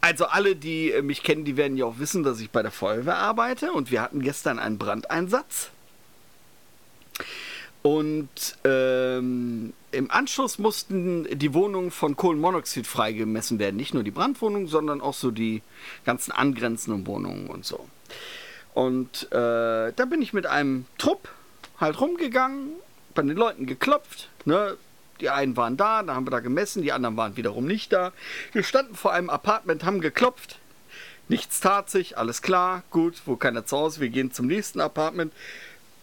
also 0.00 0.26
alle, 0.26 0.56
die 0.56 0.90
äh, 0.90 1.02
mich 1.02 1.22
kennen, 1.22 1.44
die 1.44 1.56
werden 1.56 1.76
ja 1.76 1.84
auch 1.84 1.98
wissen, 1.98 2.22
dass 2.22 2.40
ich 2.40 2.50
bei 2.50 2.62
der 2.62 2.72
Feuerwehr 2.72 3.16
arbeite 3.16 3.72
und 3.72 3.90
wir 3.90 4.02
hatten 4.02 4.20
gestern 4.20 4.58
einen 4.58 4.78
Brandeinsatz. 4.78 5.70
Und 7.82 8.28
ähm, 8.64 9.72
im 9.90 10.10
Anschluss 10.10 10.58
mussten 10.58 11.26
die 11.36 11.52
Wohnungen 11.52 11.90
von 11.90 12.16
Kohlenmonoxid 12.16 12.86
freigemessen 12.86 13.58
werden. 13.58 13.76
Nicht 13.76 13.92
nur 13.92 14.04
die 14.04 14.12
Brandwohnungen, 14.12 14.68
sondern 14.68 15.00
auch 15.00 15.14
so 15.14 15.32
die 15.32 15.62
ganzen 16.04 16.30
angrenzenden 16.30 17.06
Wohnungen 17.08 17.48
und 17.48 17.64
so. 17.64 17.88
Und 18.72 19.24
äh, 19.32 19.92
da 19.92 20.04
bin 20.08 20.22
ich 20.22 20.32
mit 20.32 20.46
einem 20.46 20.86
Trupp 20.96 21.28
halt 21.78 22.00
rumgegangen, 22.00 22.70
bei 23.14 23.22
den 23.22 23.36
Leuten 23.36 23.66
geklopft. 23.66 24.28
Ne? 24.44 24.76
Die 25.22 25.30
einen 25.30 25.56
waren 25.56 25.76
da, 25.76 26.02
da 26.02 26.16
haben 26.16 26.26
wir 26.26 26.32
da 26.32 26.40
gemessen, 26.40 26.82
die 26.82 26.90
anderen 26.90 27.16
waren 27.16 27.36
wiederum 27.36 27.64
nicht 27.64 27.92
da. 27.92 28.12
Wir 28.52 28.64
standen 28.64 28.96
vor 28.96 29.12
einem 29.12 29.30
Apartment, 29.30 29.84
haben 29.84 30.00
geklopft. 30.00 30.58
Nichts 31.28 31.60
tat 31.60 31.88
sich, 31.90 32.18
alles 32.18 32.42
klar, 32.42 32.82
gut, 32.90 33.22
wo 33.24 33.36
keiner 33.36 33.64
zu 33.64 33.76
Hause, 33.76 34.00
wir 34.00 34.08
gehen 34.08 34.32
zum 34.32 34.48
nächsten 34.48 34.80
Apartment. 34.80 35.32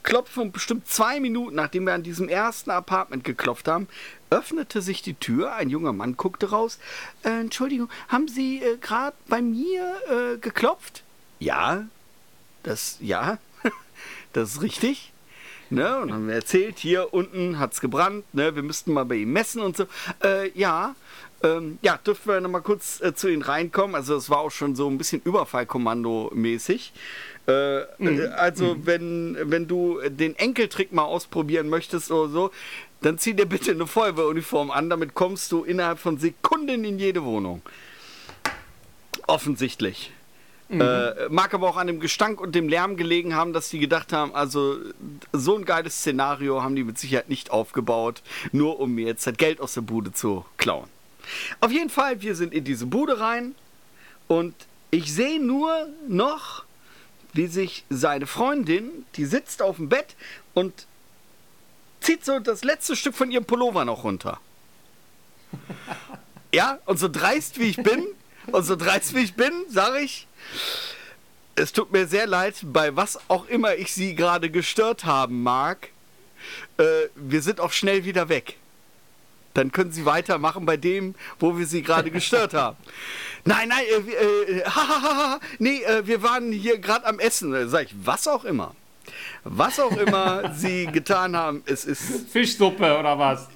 Klopfen 0.03 0.43
und 0.43 0.51
bestimmt 0.53 0.87
zwei 0.87 1.19
Minuten, 1.19 1.55
nachdem 1.55 1.83
wir 1.83 1.93
an 1.93 2.03
diesem 2.03 2.29
ersten 2.29 2.71
Apartment 2.71 3.25
geklopft 3.25 3.67
haben, 3.67 3.89
öffnete 4.29 4.81
sich 4.81 5.01
die 5.01 5.15
Tür. 5.15 5.53
Ein 5.53 5.69
junger 5.69 5.91
Mann 5.91 6.15
guckte 6.15 6.51
raus. 6.51 6.79
Äh, 7.23 7.41
Entschuldigung, 7.41 7.89
haben 8.07 8.29
Sie 8.29 8.63
äh, 8.63 8.77
gerade 8.77 9.17
bei 9.27 9.41
mir 9.41 9.97
äh, 10.09 10.37
geklopft? 10.37 11.03
Ja, 11.39 11.83
das, 12.63 12.95
ja, 13.01 13.37
das 14.31 14.53
ist 14.53 14.61
richtig. 14.61 15.11
Ne, 15.71 15.99
und 15.99 16.11
haben 16.11 16.27
wir 16.27 16.33
erzählt, 16.33 16.79
hier 16.79 17.13
unten 17.13 17.59
hat 17.59 17.73
es 17.73 17.81
gebrannt, 17.81 18.25
ne, 18.33 18.55
wir 18.55 18.63
müssten 18.63 18.91
mal 18.91 19.05
bei 19.05 19.17
ihm 19.17 19.31
messen 19.31 19.61
und 19.61 19.77
so. 19.77 19.85
Äh, 20.23 20.49
ja, 20.57 20.95
ähm, 21.43 21.77
ja, 21.81 21.97
dürfen 21.97 22.27
wir 22.27 22.41
nochmal 22.41 22.61
kurz 22.61 23.01
äh, 23.01 23.13
zu 23.13 23.29
Ihnen 23.29 23.43
reinkommen. 23.43 23.95
Also 23.95 24.15
es 24.15 24.29
war 24.29 24.39
auch 24.39 24.51
schon 24.51 24.75
so 24.75 24.89
ein 24.89 24.97
bisschen 24.97 25.21
Überfallkommando-mäßig. 25.21 26.91
Äh, 27.47 27.81
äh, 27.81 28.27
also 28.35 28.77
wenn, 28.85 29.37
wenn 29.41 29.67
du 29.67 29.99
den 30.09 30.35
Enkeltrick 30.35 30.91
mal 30.91 31.03
ausprobieren 31.03 31.69
möchtest 31.69 32.11
oder 32.11 32.29
so, 32.29 32.51
dann 33.01 33.17
zieh 33.17 33.33
dir 33.33 33.45
bitte 33.45 33.71
eine 33.71 33.87
Feuerwehruniform 33.87 34.71
an, 34.71 34.89
damit 34.89 35.13
kommst 35.13 35.51
du 35.51 35.63
innerhalb 35.63 35.99
von 35.99 36.17
Sekunden 36.17 36.83
in 36.83 36.99
jede 36.99 37.23
Wohnung. 37.23 37.61
Offensichtlich. 39.27 40.11
Äh, 40.69 41.29
mag 41.29 41.55
aber 41.55 41.67
auch 41.67 41.77
an 41.77 41.87
dem 41.87 41.99
Gestank 41.99 42.39
und 42.39 42.53
dem 42.53 42.69
Lärm 42.69 42.95
gelegen 42.95 43.33
haben, 43.33 43.53
dass 43.53 43.69
die 43.69 43.79
gedacht 43.79 44.13
haben, 44.13 44.35
also 44.35 44.77
so 45.33 45.55
ein 45.55 45.65
geiles 45.65 45.95
Szenario 45.95 46.61
haben 46.61 46.75
die 46.75 46.83
mit 46.83 46.99
Sicherheit 46.99 47.27
nicht 47.27 47.49
aufgebaut, 47.49 48.21
nur 48.51 48.79
um 48.79 48.93
mir 48.93 49.07
jetzt 49.07 49.25
das 49.25 49.35
Geld 49.35 49.61
aus 49.61 49.73
der 49.73 49.81
Bude 49.81 50.11
zu 50.11 50.45
klauen. 50.57 50.87
Auf 51.59 51.71
jeden 51.71 51.89
Fall, 51.89 52.21
wir 52.21 52.35
sind 52.35 52.53
in 52.53 52.63
diese 52.65 52.85
Bude 52.85 53.19
rein 53.19 53.55
und 54.27 54.53
ich 54.91 55.11
sehe 55.11 55.43
nur 55.43 55.87
noch, 56.07 56.65
wie 57.33 57.47
sich 57.47 57.83
seine 57.89 58.27
Freundin, 58.27 59.05
die 59.15 59.25
sitzt 59.25 59.63
auf 59.63 59.77
dem 59.77 59.89
Bett 59.89 60.15
und 60.53 60.85
zieht 61.99 62.23
so 62.23 62.39
das 62.39 62.63
letzte 62.63 62.95
Stück 62.95 63.15
von 63.15 63.31
ihrem 63.31 63.45
Pullover 63.45 63.85
noch 63.85 64.03
runter. 64.03 64.39
Ja, 66.53 66.77
und 66.85 66.97
so 66.97 67.07
dreist 67.07 67.59
wie 67.59 67.69
ich 67.69 67.77
bin, 67.77 68.05
und 68.51 68.63
so 68.63 68.75
dreist 68.75 69.15
wie 69.15 69.19
ich 69.19 69.35
bin, 69.35 69.51
sage 69.67 69.99
ich, 69.99 70.27
es 71.55 71.71
tut 71.73 71.91
mir 71.91 72.07
sehr 72.07 72.25
leid, 72.27 72.55
bei 72.63 72.95
was 72.95 73.19
auch 73.27 73.45
immer 73.47 73.75
ich 73.75 73.93
sie 73.93 74.15
gerade 74.15 74.49
gestört 74.49 75.05
haben 75.05 75.43
mag. 75.43 75.89
Äh, 76.77 76.83
wir 77.15 77.41
sind 77.41 77.59
auch 77.59 77.71
schnell 77.73 78.05
wieder 78.05 78.29
weg. 78.29 78.55
Dann 79.55 79.71
können 79.71 79.91
sie 79.91 80.05
weitermachen 80.05 80.65
bei 80.65 80.77
dem, 80.77 81.15
wo 81.39 81.57
wir 81.57 81.65
sie 81.65 81.81
gerade 81.81 82.11
gestört 82.11 82.53
haben. 82.53 82.77
Nein, 83.45 83.69
nein, 83.69 83.83
äh, 83.89 84.05
wir- 84.05 84.19
äh, 84.21 84.63
ha, 84.65 84.87
ha, 84.87 85.01
ha, 85.01 85.15
ha, 85.17 85.39
nee, 85.59 85.81
äh, 85.83 86.05
wir 86.05 86.21
waren 86.23 86.51
hier 86.51 86.77
gerade 86.77 87.05
am 87.05 87.19
Essen. 87.19 87.53
Äh, 87.53 87.67
Sag 87.67 87.85
ich, 87.85 87.95
was 88.03 88.27
auch 88.27 88.43
immer. 88.45 88.75
Was 89.43 89.79
auch 89.79 89.95
immer 89.97 90.53
sie 90.57 90.85
getan 90.87 91.35
haben, 91.35 91.63
es 91.65 91.83
ist 91.85 92.29
Fischsuppe 92.31 92.97
oder 92.99 93.17
was? 93.17 93.47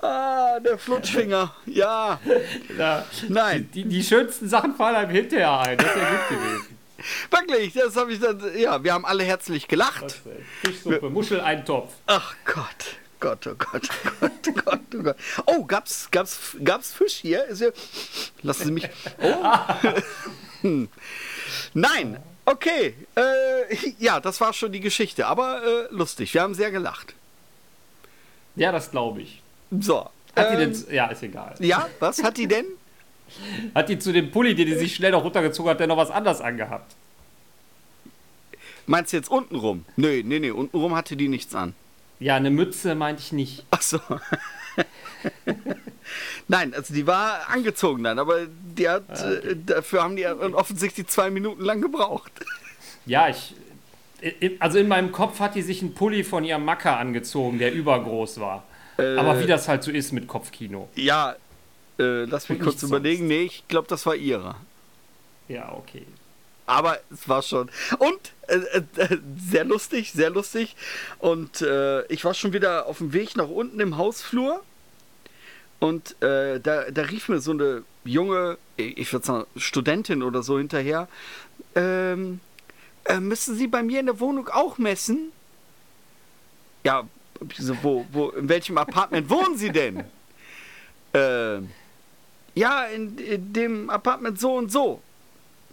ah, 0.00 0.60
der 0.60 0.78
Flutschfinger. 0.78 1.54
Ja, 1.66 2.20
Ja. 2.76 3.04
nein, 3.28 3.68
Die, 3.74 3.84
die 3.84 4.02
schönsten 4.02 4.48
Sachen 4.48 4.74
fallen 4.74 4.96
einem 4.96 5.10
hinterher 5.10 5.58
ein. 5.60 5.78
Das 5.78 5.86
ist 5.88 5.96
ja 5.96 6.08
gut 6.10 6.28
gewesen. 6.38 6.78
wirklich, 7.30 7.72
das 7.74 7.96
habe 7.96 8.12
ich 8.12 8.20
dann. 8.20 8.40
Ja, 8.58 8.82
wir 8.82 8.92
haben 8.92 9.04
alle 9.04 9.24
herzlich 9.24 9.68
gelacht. 9.68 10.20
Fischsuppe, 10.64 11.10
Muscheleintopf. 11.10 11.92
Ach 12.06 12.34
Gott. 12.44 12.96
Gott, 13.20 13.48
oh 13.48 13.54
Gott, 13.58 13.88
oh 13.90 14.10
Gott, 14.20 14.30
oh 14.48 14.52
Gott, 14.64 14.80
oh 14.94 15.02
Gott. 15.02 15.16
Oh, 15.46 15.64
gab's, 15.64 16.08
gab's, 16.12 16.56
gab's 16.62 16.92
Fisch 16.92 17.14
hier? 17.16 17.44
Ist 17.46 17.60
ja, 17.62 17.70
lassen 18.42 18.66
Sie 18.66 18.70
mich. 18.70 18.88
Oh. 19.20 19.34
Hm. 20.62 20.88
Nein, 21.74 22.18
okay. 22.44 22.94
Äh, 23.16 23.76
ja, 23.98 24.20
das 24.20 24.40
war 24.40 24.52
schon 24.52 24.70
die 24.70 24.78
Geschichte, 24.80 25.26
aber 25.26 25.62
äh, 25.64 25.86
lustig. 25.90 26.32
Wir 26.34 26.42
haben 26.42 26.54
sehr 26.54 26.70
gelacht. 26.70 27.14
Ja, 28.54 28.70
das 28.72 28.90
glaube 28.92 29.22
ich. 29.22 29.42
So. 29.70 30.08
Hat 30.36 30.50
die 30.50 30.62
ähm, 30.62 30.72
denn, 30.72 30.94
ja, 30.94 31.06
ist 31.06 31.22
egal. 31.22 31.54
ja, 31.58 31.88
was 32.00 32.22
hat 32.22 32.36
die 32.36 32.46
denn? 32.46 32.66
Hat 33.74 33.90
die 33.90 33.98
zu 33.98 34.10
dem 34.10 34.30
Pulli, 34.30 34.54
den 34.54 34.66
die 34.66 34.74
sich 34.74 34.94
schnell 34.94 35.10
noch 35.10 35.22
runtergezogen 35.22 35.70
hat, 35.70 35.80
der 35.80 35.86
noch 35.86 35.98
was 35.98 36.10
anderes 36.10 36.40
angehabt? 36.40 36.94
Meinst 38.86 39.12
du 39.12 39.18
jetzt 39.18 39.30
untenrum? 39.30 39.84
Nö, 39.96 40.22
nee, 40.24 40.38
nee, 40.38 40.50
untenrum 40.50 40.94
hatte 40.94 41.14
die 41.14 41.28
nichts 41.28 41.54
an. 41.54 41.74
Ja, 42.20 42.36
eine 42.36 42.50
Mütze 42.50 42.94
meinte 42.94 43.20
ich 43.20 43.32
nicht. 43.32 43.66
Ach 43.70 43.82
so. 43.82 44.00
Nein, 46.48 46.72
also 46.72 46.94
die 46.94 47.06
war 47.06 47.48
angezogen 47.48 48.02
dann, 48.02 48.18
aber 48.18 48.46
die 48.46 48.88
hat, 48.88 49.20
äh, 49.20 49.56
dafür 49.66 50.02
haben 50.02 50.16
die 50.16 50.26
offensichtlich 50.26 51.06
zwei 51.08 51.30
Minuten 51.30 51.62
lang 51.62 51.80
gebraucht. 51.80 52.32
Ja, 53.06 53.30
ich. 53.30 53.54
Also 54.58 54.78
in 54.78 54.86
meinem 54.86 55.12
Kopf 55.12 55.40
hat 55.40 55.54
die 55.54 55.62
sich 55.62 55.80
einen 55.80 55.94
Pulli 55.94 56.24
von 56.24 56.44
ihrem 56.44 56.62
Macker 56.62 56.98
angezogen, 56.98 57.58
der 57.58 57.72
übergroß 57.72 58.38
war. 58.38 58.64
Aber 58.98 59.40
wie 59.40 59.46
das 59.46 59.68
halt 59.68 59.82
so 59.82 59.90
ist 59.90 60.12
mit 60.12 60.26
Kopfkino. 60.26 60.88
Ja, 60.94 61.36
äh, 61.98 62.24
lass 62.24 62.48
mich 62.48 62.58
Und 62.58 62.64
kurz 62.64 62.82
überlegen. 62.82 63.26
Nee, 63.26 63.42
ich 63.42 63.66
glaube, 63.68 63.88
das 63.88 64.04
war 64.06 64.14
ihre. 64.14 64.56
Ja, 65.48 65.72
okay. 65.72 66.04
Aber 66.66 66.98
es 67.10 67.28
war 67.28 67.42
schon. 67.42 67.70
Und 67.98 68.32
äh, 68.48 68.56
äh, 68.56 69.18
sehr 69.38 69.64
lustig, 69.64 70.12
sehr 70.12 70.30
lustig. 70.30 70.76
Und 71.18 71.62
äh, 71.62 72.04
ich 72.06 72.24
war 72.24 72.34
schon 72.34 72.52
wieder 72.52 72.86
auf 72.86 72.98
dem 72.98 73.12
Weg 73.12 73.36
nach 73.36 73.48
unten 73.48 73.80
im 73.80 73.96
Hausflur. 73.96 74.62
Und 75.80 76.20
äh, 76.22 76.60
da, 76.60 76.90
da 76.90 77.02
rief 77.02 77.28
mir 77.28 77.40
so 77.40 77.52
eine 77.52 77.84
junge, 78.04 78.58
ich 78.76 79.12
würde 79.12 79.24
sagen, 79.24 79.46
Studentin 79.56 80.22
oder 80.22 80.42
so 80.42 80.58
hinterher. 80.58 81.08
Ähm, 81.74 82.40
äh, 83.04 83.20
müssen 83.20 83.56
Sie 83.56 83.68
bei 83.68 83.82
mir 83.82 84.00
in 84.00 84.06
der 84.06 84.20
Wohnung 84.20 84.48
auch 84.48 84.76
messen? 84.76 85.32
Ja, 86.84 87.08
so, 87.56 87.76
wo, 87.82 88.06
wo, 88.12 88.28
in 88.30 88.48
welchem 88.48 88.78
Apartment 88.78 89.28
wohnen 89.30 89.56
Sie 89.56 89.70
denn? 89.70 90.04
Ähm, 91.14 91.70
ja, 92.54 92.84
in, 92.84 93.16
in 93.18 93.52
dem 93.52 93.90
Apartment 93.90 94.38
so 94.38 94.54
und 94.54 94.70
so. 94.70 95.02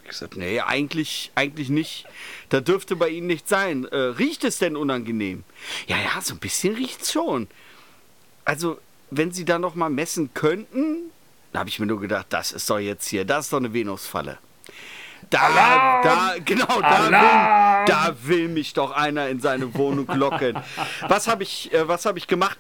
Ich 0.03 0.09
gesagt, 0.09 0.37
nee, 0.37 0.59
eigentlich, 0.59 1.31
eigentlich 1.33 1.69
nicht. 1.69 2.05
Da 2.49 2.61
dürfte 2.61 2.95
bei 2.95 3.09
Ihnen 3.09 3.27
nicht 3.27 3.49
sein. 3.49 3.85
Äh, 3.85 3.97
riecht 3.97 4.43
es 4.43 4.59
denn 4.59 4.75
unangenehm? 4.75 5.43
Ja, 5.87 5.97
ja, 5.97 6.21
so 6.21 6.35
ein 6.35 6.39
bisschen 6.39 6.75
riecht 6.75 7.01
es 7.01 7.11
schon. 7.11 7.47
Also, 8.43 8.79
wenn 9.09 9.31
Sie 9.31 9.45
da 9.45 9.57
noch 9.57 9.73
mal 9.73 9.89
messen 9.89 10.31
könnten, 10.35 11.11
da 11.51 11.59
habe 11.59 11.69
ich 11.69 11.79
mir 11.79 11.87
nur 11.87 11.99
gedacht, 11.99 12.27
das 12.29 12.51
ist 12.51 12.69
doch 12.69 12.77
jetzt 12.77 13.07
hier, 13.07 13.25
das 13.25 13.45
ist 13.45 13.53
doch 13.53 13.57
eine 13.57 13.73
Venusfalle. 13.73 14.37
Da, 15.29 16.01
da, 16.03 16.35
genau, 16.43 16.81
da 16.81 17.05
will, 17.05 17.11
da 17.87 18.15
will 18.23 18.47
mich 18.47 18.73
doch 18.73 18.91
einer 18.91 19.27
in 19.29 19.39
seine 19.39 19.73
Wohnung 19.73 20.07
locken. 20.07 20.57
Was 21.07 21.27
habe 21.27 21.43
ich, 21.43 21.73
äh, 21.73 21.87
was 21.87 22.05
habe 22.05 22.17
ich 22.17 22.27
gemacht? 22.27 22.57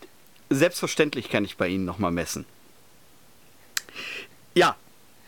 Selbstverständlich 0.49 1.29
kann 1.29 1.45
ich 1.45 1.57
bei 1.57 1.67
Ihnen 1.67 1.85
noch 1.85 1.99
mal 1.99 2.11
messen. 2.11 2.45
Ja. 4.55 4.75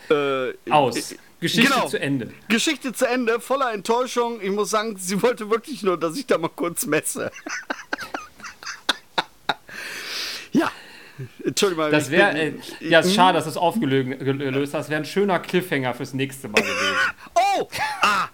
Äh, 0.10 0.54
Aus. 0.70 1.16
Geschichte 1.40 1.72
genau. 1.72 1.88
zu 1.88 2.00
Ende. 2.00 2.34
Geschichte 2.48 2.94
zu 2.94 3.08
Ende, 3.08 3.40
voller 3.40 3.72
Enttäuschung. 3.72 4.42
Ich 4.42 4.50
muss 4.50 4.72
sagen, 4.72 4.98
sie 4.98 5.22
wollte 5.22 5.50
wirklich 5.52 5.84
nur, 5.84 5.98
dass 5.98 6.18
ich 6.18 6.26
da 6.26 6.38
mal 6.38 6.50
kurz 6.50 6.86
messe. 6.88 7.32
ja. 10.52 10.72
Entschuldigung. 11.44 11.92
Das 11.92 12.12
wäre, 12.12 12.38
äh, 12.38 12.54
ja, 12.82 13.00
ist 13.00 13.14
schade, 13.14 13.38
dass 13.38 13.46
du 13.46 13.52
es 13.52 13.58
aufgelöst 13.58 14.74
hast. 14.74 14.90
Wäre 14.90 15.02
ein 15.02 15.06
schöner 15.06 15.40
Cliffhanger 15.40 15.94
fürs 15.94 16.14
nächste 16.14 16.48
Mal 16.48 16.62
gewesen. 16.62 16.76
Oh! 17.60 17.68
Ah! 18.02 18.30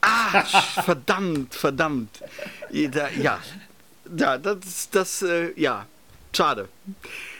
Ah! 0.00 0.42
verdammt, 0.82 1.54
verdammt. 1.54 2.22
Ja, 2.70 3.38
ja, 4.16 4.38
das, 4.38 4.90
das, 4.90 5.22
äh, 5.22 5.52
ja, 5.60 5.86
schade. 6.34 6.68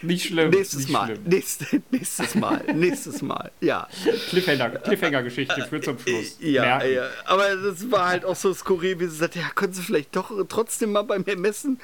Nicht 0.02 0.26
schlimm. 0.26 0.50
Nächstes 0.50 0.80
nicht 0.80 0.90
Mal. 0.90 1.06
Schlimm. 1.06 1.22
Nächstes, 1.24 1.68
nächstes 1.90 2.34
Mal. 2.34 2.64
nächstes 2.74 3.22
Mal. 3.22 3.50
Ja. 3.60 3.88
Cliffhanger-Geschichte 4.30 5.66
für 5.68 5.80
zum 5.80 5.98
Schluss. 5.98 6.36
Ja, 6.40 6.84
ja, 6.84 7.08
aber 7.24 7.56
das 7.56 7.90
war 7.90 8.08
halt 8.08 8.24
auch 8.24 8.36
so 8.36 8.52
skurril, 8.52 9.00
wie 9.00 9.06
sie 9.06 9.16
sagte, 9.16 9.40
ja, 9.40 9.48
können 9.54 9.72
Sie 9.72 9.82
vielleicht 9.82 10.14
doch 10.14 10.30
trotzdem 10.48 10.92
mal 10.92 11.02
bei 11.02 11.18
mir 11.18 11.36
messen? 11.36 11.80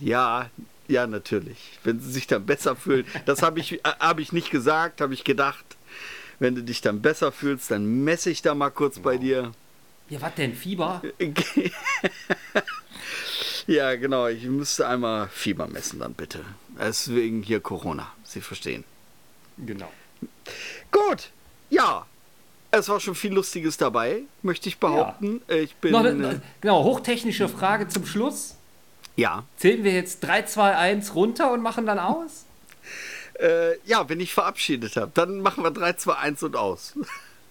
Ja, 0.00 0.50
ja, 0.88 1.06
natürlich. 1.06 1.78
Wenn 1.82 2.00
sie 2.00 2.10
sich 2.10 2.26
dann 2.26 2.46
besser 2.46 2.76
fühlen. 2.76 3.06
Das 3.26 3.42
habe 3.42 3.60
ich, 3.60 3.72
äh, 3.72 3.78
hab 3.84 4.18
ich 4.18 4.32
nicht 4.32 4.50
gesagt, 4.50 5.00
habe 5.00 5.14
ich 5.14 5.24
gedacht. 5.24 5.64
Wenn 6.38 6.54
du 6.54 6.62
dich 6.62 6.80
dann 6.80 7.00
besser 7.00 7.32
fühlst, 7.32 7.70
dann 7.70 8.04
messe 8.04 8.30
ich 8.30 8.42
da 8.42 8.54
mal 8.54 8.70
kurz 8.70 8.98
bei 8.98 9.16
dir. 9.16 9.52
Ja, 10.10 10.20
was 10.20 10.34
denn? 10.34 10.54
Fieber? 10.54 11.00
ja, 13.66 13.94
genau. 13.94 14.26
Ich 14.26 14.44
müsste 14.44 14.86
einmal 14.86 15.28
Fieber 15.28 15.66
messen, 15.68 16.00
dann 16.00 16.12
bitte. 16.12 16.40
Deswegen 16.78 17.42
hier 17.42 17.60
Corona. 17.60 18.12
Sie 18.24 18.40
verstehen. 18.40 18.84
Genau. 19.56 19.90
Gut. 20.90 21.30
Ja. 21.70 22.06
Es 22.70 22.88
war 22.88 22.98
schon 22.98 23.14
viel 23.14 23.32
Lustiges 23.32 23.76
dabei, 23.76 24.22
möchte 24.42 24.68
ich 24.68 24.78
behaupten. 24.78 25.40
Ja. 25.48 25.54
Ich 25.54 25.76
bin. 25.76 25.92
Noch 25.92 26.04
eine, 26.04 26.42
genau, 26.60 26.82
hochtechnische 26.82 27.48
Frage 27.48 27.86
zum 27.86 28.04
Schluss. 28.04 28.56
Ja. 29.16 29.44
Zählen 29.56 29.84
wir 29.84 29.92
jetzt 29.92 30.20
3, 30.20 30.42
2, 30.42 30.76
1 30.76 31.14
runter 31.14 31.52
und 31.52 31.62
machen 31.62 31.86
dann 31.86 31.98
aus? 31.98 32.46
Äh, 33.38 33.78
ja, 33.84 34.08
wenn 34.08 34.20
ich 34.20 34.32
verabschiedet 34.32 34.96
habe, 34.96 35.10
dann 35.14 35.40
machen 35.40 35.64
wir 35.64 35.70
3, 35.70 35.94
2, 35.94 36.14
1 36.14 36.42
und 36.44 36.56
aus. 36.56 36.94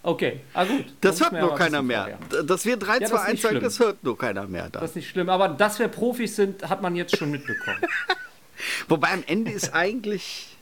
Okay, 0.02 0.40
ah 0.52 0.64
gut. 0.64 0.84
Das 1.00 1.20
hört 1.20 1.32
nur 1.32 1.54
keiner 1.54 1.82
mehr. 1.82 2.18
Vorher. 2.28 2.42
Dass 2.42 2.66
wir 2.66 2.76
3, 2.76 2.98
ja, 2.98 3.06
2, 3.06 3.18
1 3.20 3.42
sagen, 3.42 3.60
das 3.60 3.78
hört 3.78 4.04
nur 4.04 4.18
keiner 4.18 4.46
mehr. 4.46 4.68
Dann. 4.68 4.82
Das 4.82 4.90
ist 4.90 4.96
nicht 4.96 5.08
schlimm, 5.08 5.30
aber 5.30 5.48
dass 5.48 5.78
wir 5.78 5.88
Profis 5.88 6.36
sind, 6.36 6.68
hat 6.68 6.82
man 6.82 6.94
jetzt 6.94 7.16
schon 7.16 7.30
mitbekommen. 7.30 7.80
Wobei 8.88 9.12
am 9.12 9.24
Ende 9.26 9.50
ist 9.50 9.74
eigentlich. 9.74 10.56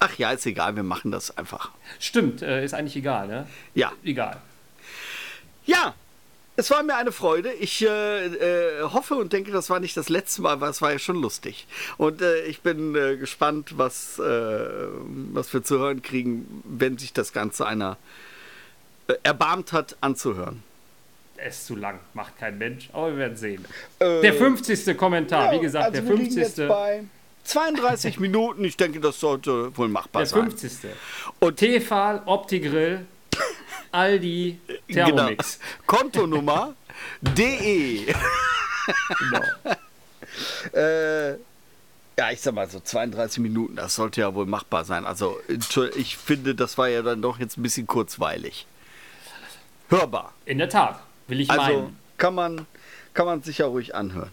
Ach 0.00 0.16
ja, 0.16 0.30
ist 0.30 0.46
egal, 0.46 0.76
wir 0.76 0.84
machen 0.84 1.10
das 1.10 1.36
einfach. 1.36 1.72
Stimmt, 1.98 2.40
äh, 2.40 2.64
ist 2.64 2.72
eigentlich 2.72 2.96
egal, 2.96 3.26
ne? 3.26 3.46
Ja. 3.74 3.92
Egal. 4.04 4.40
Ja, 5.66 5.94
es 6.58 6.72
war 6.72 6.82
mir 6.82 6.96
eine 6.96 7.12
Freude. 7.12 7.52
Ich 7.52 7.82
äh, 7.86 8.26
äh, 8.26 8.82
hoffe 8.82 9.14
und 9.14 9.32
denke, 9.32 9.52
das 9.52 9.70
war 9.70 9.78
nicht 9.78 9.96
das 9.96 10.08
letzte 10.08 10.42
Mal, 10.42 10.60
weil 10.60 10.70
es 10.70 10.82
war 10.82 10.90
ja 10.90 10.98
schon 10.98 11.22
lustig. 11.22 11.68
Und 11.98 12.20
äh, 12.20 12.46
ich 12.46 12.62
bin 12.62 12.96
äh, 12.96 13.16
gespannt, 13.16 13.78
was, 13.78 14.18
äh, 14.18 14.22
was 15.32 15.52
wir 15.54 15.62
zu 15.62 15.78
hören 15.78 16.02
kriegen, 16.02 16.64
wenn 16.64 16.98
sich 16.98 17.12
das 17.12 17.32
Ganze 17.32 17.64
einer 17.64 17.96
äh, 19.06 19.14
erbarmt 19.22 19.72
hat, 19.72 19.96
anzuhören. 20.00 20.64
Er 21.36 21.50
ist 21.50 21.64
zu 21.64 21.76
lang, 21.76 22.00
macht 22.14 22.36
kein 22.36 22.58
Mensch, 22.58 22.90
aber 22.92 23.12
wir 23.12 23.18
werden 23.18 23.36
sehen. 23.36 23.64
der 24.00 24.34
50. 24.34 24.98
Kommentar, 24.98 25.52
ja, 25.52 25.58
wie 25.60 25.62
gesagt, 25.62 25.94
also 25.94 26.08
der 26.08 26.16
50. 26.16 26.66
bei 26.66 27.04
32 27.44 28.18
Minuten, 28.20 28.64
ich 28.64 28.76
denke, 28.76 28.98
das 28.98 29.20
sollte 29.20 29.76
wohl 29.76 29.86
machbar 29.86 30.22
der 30.22 30.26
sein. 30.26 30.40
Der 30.48 30.58
50. 30.58 30.90
Und 31.38 31.56
Tefal 31.56 32.22
Optigrill 32.26 33.06
Aldi 33.92 34.60
Thermomix. 34.90 35.58
Genau. 35.58 35.82
Kontonummer 35.86 36.74
DE. 37.22 38.14
genau. 39.18 39.42
äh, 40.72 41.32
ja, 42.18 42.32
ich 42.32 42.40
sag 42.40 42.54
mal 42.54 42.68
so 42.68 42.80
32 42.80 43.38
Minuten, 43.38 43.76
das 43.76 43.94
sollte 43.94 44.20
ja 44.22 44.34
wohl 44.34 44.46
machbar 44.46 44.84
sein. 44.84 45.06
Also 45.06 45.38
ich 45.96 46.16
finde, 46.16 46.54
das 46.54 46.76
war 46.76 46.88
ja 46.88 47.02
dann 47.02 47.22
doch 47.22 47.38
jetzt 47.38 47.56
ein 47.56 47.62
bisschen 47.62 47.86
kurzweilig. 47.86 48.66
Hörbar. 49.88 50.32
In 50.44 50.58
der 50.58 50.68
Tat, 50.68 51.00
will 51.28 51.40
ich 51.40 51.50
also, 51.50 51.62
meinen. 51.62 51.98
Kann 52.16 52.34
man, 52.34 52.66
kann 53.14 53.26
man 53.26 53.42
sich 53.42 53.58
ja 53.58 53.66
ruhig 53.66 53.94
anhören. 53.94 54.32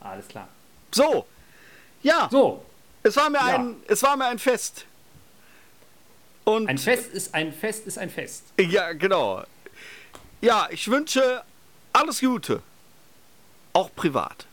Alles 0.00 0.26
klar. 0.26 0.48
So, 0.90 1.26
ja. 2.02 2.28
So. 2.30 2.64
Es 3.02 3.16
war 3.16 3.30
mir, 3.30 3.38
ja. 3.38 3.58
ein, 3.58 3.76
es 3.86 4.02
war 4.02 4.16
mir 4.16 4.26
ein 4.26 4.40
Fest. 4.40 4.84
Und 6.48 6.68
ein 6.68 6.78
Fest 6.78 7.12
ist 7.12 7.34
ein 7.34 7.52
Fest 7.52 7.88
ist 7.88 7.98
ein 7.98 8.08
Fest. 8.08 8.44
Ja, 8.60 8.92
genau. 8.92 9.42
Ja, 10.40 10.68
ich 10.70 10.88
wünsche 10.88 11.42
alles 11.92 12.20
Gute. 12.20 12.62
Auch 13.72 13.90
privat. 13.96 14.46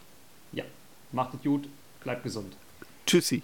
Ja, 0.53 0.63
macht 1.12 1.36
es 1.36 1.43
gut, 1.43 1.69
bleibt 2.03 2.23
gesund. 2.23 2.56
Tschüssi. 3.06 3.43